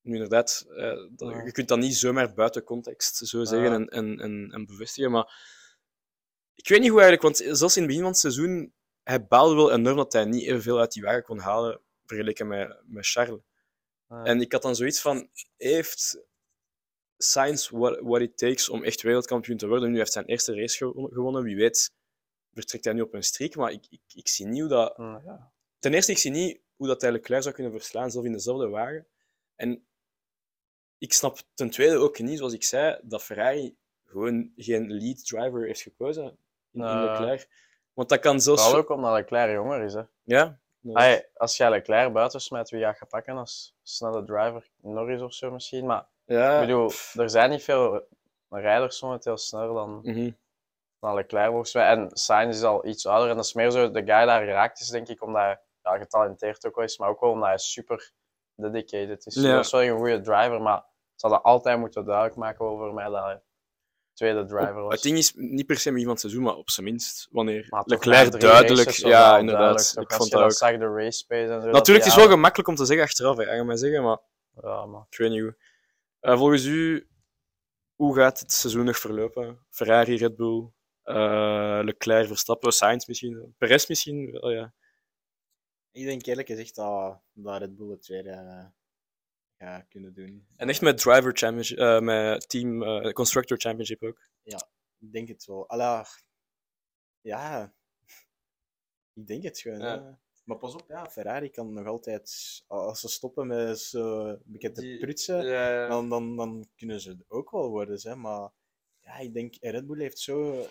[0.00, 1.42] Nu inderdaad, eh, dat- Ja.
[1.44, 3.74] je kunt dat niet zomaar buiten context zo zeggen Ja.
[3.74, 5.56] en, en, en, en bevestigen, maar
[6.54, 8.72] ik weet niet hoe eigenlijk, want zelfs in het begin van het seizoen,
[9.02, 12.80] hij baalde wel enorm dat hij niet evenveel uit die wagen kon halen vergeleken met,
[12.84, 13.40] met Charles.
[14.08, 16.20] En ik had dan zoiets van, heeft
[17.18, 19.90] Sainz what, it takes om echt wereldkampioen te worden?
[19.90, 21.92] Nu heeft hij zijn eerste race gewo- gewonnen, wie weet
[22.52, 24.98] vertrekt hij nu op een streak, maar ik, ik, ik zie niet hoe dat...
[24.98, 25.52] mm, ja.
[25.78, 28.68] Ten eerste, ik zie niet hoe dat hij Leclerc zou kunnen verslaan, zelf in dezelfde
[28.68, 29.06] wagen.
[29.56, 29.86] En
[30.98, 35.66] ik snap ten tweede ook niet, zoals ik zei, dat Ferrari gewoon geen lead driver
[35.66, 36.30] heeft gekozen in,
[36.72, 37.08] in Nee.
[37.08, 37.48] Leclerc.
[37.92, 38.62] Want dat kan zelfs...
[38.62, 39.94] Vooral ook omdat Leclerc jonger is.
[39.94, 40.02] Hè.
[40.22, 40.60] Ja?
[40.92, 44.70] Ah, als jij Leclerc buiten smijt, wie ga je pakken als snelle driver?
[44.80, 45.86] Norris of zo misschien.
[45.86, 46.06] Maar
[46.36, 46.54] ja.
[46.60, 48.06] ik bedoel, er zijn niet veel
[48.50, 50.30] rijders momenteel sneller dan, Mhm.
[51.00, 51.86] dan Leclerc volgens mij.
[51.88, 54.80] En Sainz is al iets ouder en dat is meer zo de guy daar geraakt
[54.80, 57.58] is, denk ik, omdat hij ja, getalenteerd ook wel is, maar ook wel omdat hij
[57.58, 58.12] super
[58.54, 59.34] dedicated is.
[59.34, 59.54] Ja.
[59.54, 63.08] Dat is wel een goede driver, maar ze hadden altijd moeten duidelijk maken over mij
[63.08, 63.40] dat hij
[64.12, 64.92] tweede driver was.
[64.92, 67.28] Het ding is niet per se iemand seizoen, maar op zijn minst.
[67.30, 68.90] Wanneer Leclerc duidelijk.
[68.90, 69.62] Ja, inderdaad.
[69.64, 70.52] duidelijk, ik vond dat ook.
[70.52, 71.68] zag, de race pace en zo.
[71.70, 74.18] Natuurlijk, het is wel gemakkelijk om te zeggen achteraf, hè, ga je mij zeggen, maar
[74.62, 75.56] Ja, maar ik weet niet hoe.
[76.20, 77.08] Eh, volgens u,
[77.94, 79.66] hoe gaat het seizoen nog verlopen?
[79.70, 80.70] Ferrari, Red Bull,
[81.02, 84.30] eh, Leclerc, Verstappen, Sainz misschien, Perez misschien?
[84.30, 84.74] wel, ja.
[85.90, 88.66] Ik denk eerlijk gezegd dat, dat Red Bull het tweede eh,
[89.58, 90.46] gaat kunnen doen.
[90.56, 94.30] En echt met Driver Championship, met Team Constructor Championship ook.
[94.98, 95.68] Ik denk het wel.
[95.68, 96.06] Alla,
[97.20, 97.74] ja,
[99.18, 99.80] ik denk het gewoon.
[99.80, 100.18] Ja.
[100.48, 104.80] Maar pas op, ja, Ferrari kan nog altijd, als ze stoppen met zo beetje te
[104.80, 108.00] Die- prutsen, Ja, dan, dan, dan kunnen ze het ook wel worden.
[108.02, 108.16] Hè.
[108.16, 108.50] Maar
[109.00, 110.66] ja, ik denk, Red Bull heeft zo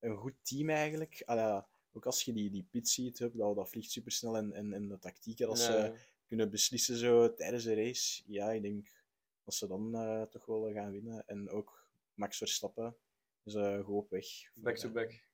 [0.00, 1.22] een goed team eigenlijk.
[1.24, 4.72] Alla, ook als je die, die pit ziet, hup, dat, dat vliegt supersnel en, en,
[4.72, 5.92] en de tactieken, als ze
[6.26, 8.22] kunnen beslissen zo tijdens de race.
[8.26, 8.92] Ja, ik denk
[9.44, 11.22] dat ze dan eh, toch wel gaan winnen.
[11.26, 12.96] En ook Max Verstappen
[13.44, 14.26] is eh goed op weg.
[14.54, 15.24] Back to back.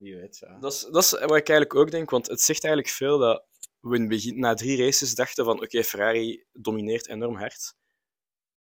[0.00, 0.58] Wie weet, ja.
[0.58, 3.44] Dat is, dat is wat ik eigenlijk ook denk, want het zegt eigenlijk veel dat
[3.80, 7.74] we in begin, na drie races dachten van oké, Ferrari domineert enorm hard.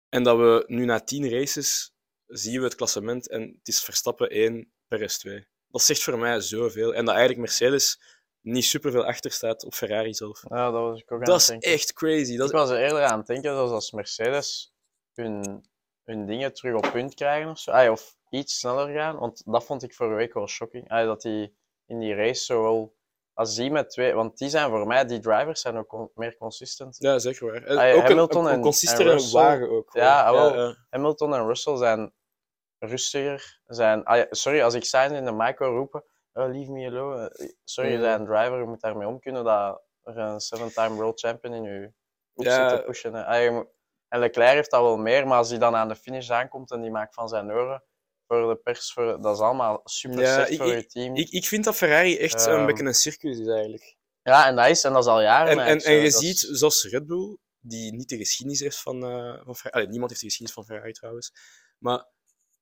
[0.10, 1.94] En dat we nu na tien races
[2.28, 5.48] zien we het klassement en het is Verstappen 1, Perez 2.
[5.68, 6.94] Dat zegt voor mij zoveel.
[6.94, 8.02] En dat eigenlijk Mercedes
[8.42, 10.44] niet superveel achter staat op Ferrari zelf.
[10.50, 12.38] ja, dat was ik ook aan Dat het is echt crazy.
[12.38, 14.74] Dat Ik was er eerder aan het denken, zoals als Mercedes
[15.14, 15.66] hun,
[16.04, 17.72] hun dingen terug op punt krijgen of zo.
[17.72, 19.18] Ah, of iets sneller gaan.
[19.20, 20.90] Want dat vond ik vorige week wel shocking.
[20.90, 22.96] Ah, dat die in die race zo wel...
[23.34, 24.14] Als die met twee...
[24.14, 26.96] Want die zijn voor mij, die drivers zijn ook con- meer consistent.
[27.00, 27.64] ja, zeker waar.
[27.64, 29.42] En Ah, ook Hamilton een, een, en- consistere en Russell.
[29.42, 29.90] wagen ook.
[29.94, 30.58] Ja, wel.
[30.58, 30.76] ja.
[30.90, 32.14] Hamilton en Russell zijn
[32.80, 33.60] rustiger.
[33.66, 36.04] Zijn, sorry, als ik Sainz in de micro roepen,
[36.34, 37.54] oh, leave me alone.
[37.64, 38.02] Sorry, je Ja.
[38.02, 41.64] bent een driver, je moet daarmee om kunnen dat er een seven-time world champion in
[41.64, 41.92] je
[42.34, 42.70] hoek Ja.
[42.70, 43.26] zit te pushen.
[44.08, 46.82] En Leclerc heeft dat wel meer, maar als hij dan aan de finish aankomt en
[46.82, 47.84] die maakt van zijn oren
[48.42, 51.16] voor de pers, voor, dat is allemaal super Ja, ik- voor je team.
[51.16, 52.66] Ik, ik vind dat Ferrari echt een Ehm.
[52.66, 53.96] beetje een circus is eigenlijk.
[54.24, 55.60] Ja, en dat is, en dat is al jaren.
[55.60, 59.04] En, en, je Dat ziet, is- zoals Red Bull, die niet de geschiedenis heeft van,
[59.06, 59.72] eh van Ferrari.
[59.72, 61.32] Allee, niemand heeft de geschiedenis van Ferrari trouwens.
[61.78, 62.06] Maar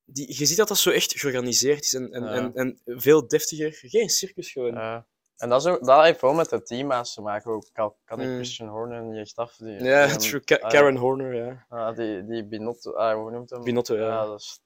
[0.06, 2.30] die, je ziet dat dat zo echt georganiseerd is en, en, Ja.
[2.32, 3.74] en, en veel deftiger.
[3.90, 4.74] Geen circus gewoon.
[4.74, 5.06] Ja.
[5.38, 7.52] En dat, is ook, dat heeft wel met de teammaats te maken.
[7.52, 8.36] Ook kan, kan ik Mm.
[8.36, 9.56] Christian Horner niet echt af.
[9.56, 10.40] Die, ja, die- true.
[10.44, 11.66] Ka- ah, Karen Horner, ja.
[11.70, 13.64] ah, die, die Binotto, ah, hoe noemt hem?
[13.64, 14.26] Binotto, ja.
[14.26, 14.60] dat is,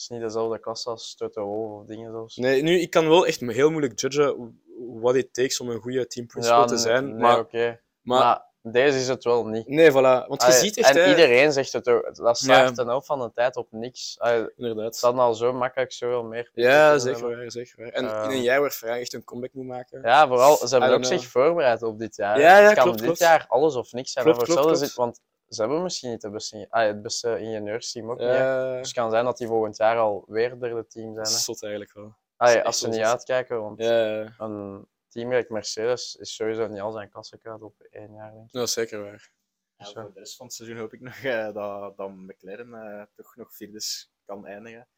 [0.00, 2.36] is niet dezelfde klasse als Wolff of dingen zoals.
[2.36, 4.60] Nee, nu, ik kan wel echt heel moeilijk judgen
[5.00, 7.04] what it takes om een goede team te zijn.
[7.04, 9.68] nee, maar, maar, Maar deze is het wel niet.
[9.68, 10.26] nee, voilà.
[10.26, 12.04] Want je ziet echt, en hè, iedereen zegt het ook.
[12.04, 12.34] Dat Ja.
[12.34, 14.14] slaagt ten helft van de tijd op niks.
[14.18, 14.96] Allee, het inderdaad.
[14.96, 16.50] staat al zo makkelijk zoveel meer.
[16.54, 17.88] Ja, zeker waar, zeker waar.
[17.92, 18.30] En Ehm.
[18.30, 20.00] in een jaar waar Frank echt een comeback moet maken.
[20.02, 22.40] Ja, vooral, ze hebben ook zich voorbereid op dit jaar.
[22.40, 23.20] Ja, ja, het kan klopt, dit klopt.
[23.20, 24.24] jaar alles of niks zijn.
[24.24, 24.78] Klopt, klopt, klopt.
[24.78, 25.20] zit- want
[25.54, 28.28] ze hebben misschien niet de beste, ah, het beste ingenieursteam ook niet.
[28.28, 28.36] hè.
[28.38, 31.14] Ja, Dus het kan zijn dat die volgend jaar al weer het derde team zijn.
[31.14, 31.32] dat Hè.
[31.34, 32.14] is zot eigenlijk wel.
[32.36, 36.80] Allee, echt als ze niet uitkijken, want Ja, een team like Mercedes is sowieso niet
[36.80, 38.32] al zijn klassen kwijt op één jaar.
[38.32, 38.52] Denk ik.
[38.52, 39.30] dat is zeker waar.
[39.76, 40.00] Ja, Zo.
[40.00, 43.36] voor de rest van het seizoen hoop ik nog eh, dat, dat McLaren eh, toch
[43.36, 44.88] nog vierdes kan eindigen.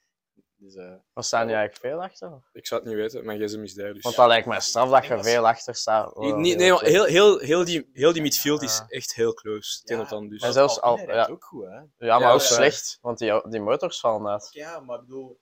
[0.63, 2.49] Dus, eh, Maar staan die eigenlijk veel achter?
[2.53, 3.93] Ik zou het niet weten, mijn gsm is daar.
[3.95, 4.03] Dus.
[4.03, 6.17] Want dat lijkt mij straf dat je veel achter staat.
[6.17, 9.81] Niet- Oh, nee, maar heel, heel, heel, die, heel die midfield is echt heel close.
[9.85, 10.31] Ja, het ander.
[10.31, 10.39] Dus.
[10.41, 11.27] En maar zelfs al- ja.
[11.27, 11.71] ook goed, hè?
[11.71, 14.49] Ja, maar Ja, ook slecht, want die, die motors vallen uit.
[14.53, 15.41] Ja, maar ik bedoel,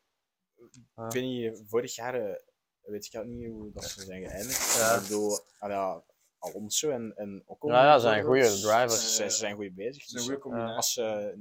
[0.57, 2.35] ik weet niet, vorig jaar eh,
[2.81, 4.77] weet ik ook niet hoe dat ze zijn geëindigd.
[4.79, 4.87] Ja.
[4.87, 6.03] Maar ik bedoel, ah, ja,
[6.39, 7.71] Alonso en, en Ocon.
[7.73, 9.17] Ja, ja, zijn goede drivers.
[9.17, 10.03] Ze, ze zijn goed bezig.
[10.05, 10.77] Is een Dus goede combinatie.
[10.77, 11.33] als ze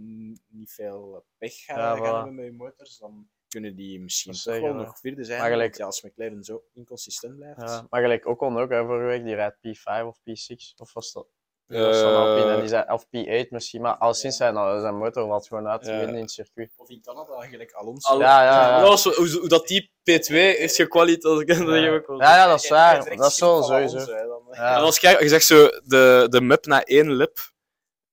[0.47, 2.13] niet veel pech gaan, Ja, gaan voilà.
[2.15, 4.71] hebben met hun motors, dan kunnen die misschien toch wel ja.
[4.71, 5.39] nog vierde zijn.
[5.39, 7.61] Maar gelijk- ja, als McLaren zo inconsistent blijft.
[7.61, 10.73] Ja, maar gelijk Ocon ook, hè, vorige week, die rijdt P5 of P6.
[10.77, 11.27] Of was dat?
[11.67, 14.97] Eh, was van Alpine, en die zei, of P8 misschien, maar al sinds zijn, zijn
[14.97, 15.95] motor valt gewoon uit Ja.
[15.97, 16.73] midden in het circuit.
[16.77, 18.09] Of in Canada eigenlijk Alonso.
[18.09, 18.85] Al- Ja, ja, ja.
[18.85, 21.85] Ja, zo- hoe, hoe dat die P2 is gekwalificeerd, dat ik dat Ja.
[21.87, 22.19] ik ook wel.
[22.21, 22.95] Ja, ja, dat is waar.
[22.95, 23.97] Dat is Alonso, sowieso.
[24.13, 24.41] hè, dan.
[24.51, 24.75] Ja.
[24.75, 27.37] En als je zegt zo de, de map na één lip.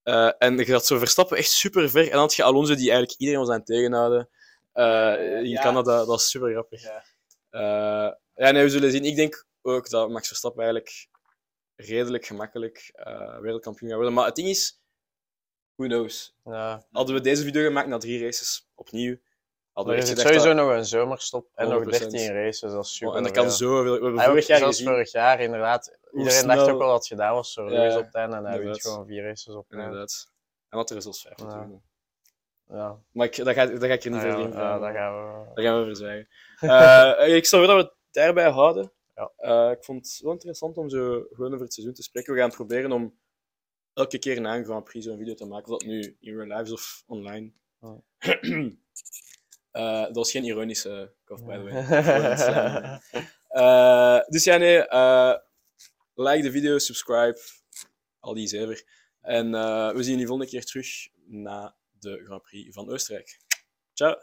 [0.02, 2.04] eh, en je gaat zo Verstappen echt super ver.
[2.04, 4.28] En dan had je Alonso die eigenlijk iedereen was aan het tegenhouden.
[4.76, 5.62] Eh, in Ja.
[5.62, 6.82] Canada, dat is super grappig.
[6.82, 7.04] Ja.
[7.50, 9.04] Eh, ja, nee, we zullen zien.
[9.04, 11.08] Ik denk ook dat Max Verstappen eigenlijk
[11.74, 14.14] redelijk gemakkelijk eh, wereldkampioen gaat worden.
[14.14, 14.80] Maar het ding is,
[15.74, 16.36] who knows?
[16.44, 16.86] Ja.
[16.90, 19.16] Hadden we deze video gemaakt na drie races, opnieuw,
[19.72, 22.10] hadden Er we zit gedacht sowieso dat- nog een zomerstop en nog 100%.
[22.10, 23.08] 13 races, dat is super.
[23.12, 23.52] Oh, en dat kan veel.
[23.52, 23.84] zoveel.
[23.98, 24.86] We hebben vorig jaar gezien.
[24.86, 25.98] vorig jaar, inderdaad.
[26.12, 28.44] Iedereen dacht snel- ook wel dat het gedaan was voor Ja, op het einde en
[28.44, 29.72] hij wint gewoon vier races op.
[29.72, 30.30] Inderdaad.
[30.68, 31.44] En wat er is als vijf Ja.
[31.44, 31.82] natuurlijk.
[32.68, 35.14] Ja, Maar ik, dat, ga, dat ga ik er niet verder in ja, daar gaan
[35.14, 35.54] we.
[35.54, 36.28] Daar gaan we over zwijgen.
[37.20, 38.92] Eh, ik stel voor dat we het daarbij houden.
[39.14, 39.32] Ja.
[39.36, 42.34] Eh, ik vond het wel interessant om zo gewoon over het seizoen te spreken.
[42.34, 43.18] We gaan proberen om
[43.94, 46.58] elke keer na een Grand Prix zo'n video te maken, of dat nu in real
[46.58, 47.52] life of online.
[49.70, 53.00] Eh, dat was geen ironische cough, by the way.
[53.48, 54.86] Eh, dus ja, nee.
[54.86, 55.34] eh,
[56.14, 57.38] like de video, subscribe.
[58.20, 58.84] Al die zever.
[59.20, 63.38] En eh, we zien jullie volgende keer terug na de Grand Prix van Oostenrijk.
[63.92, 64.16] Ciao!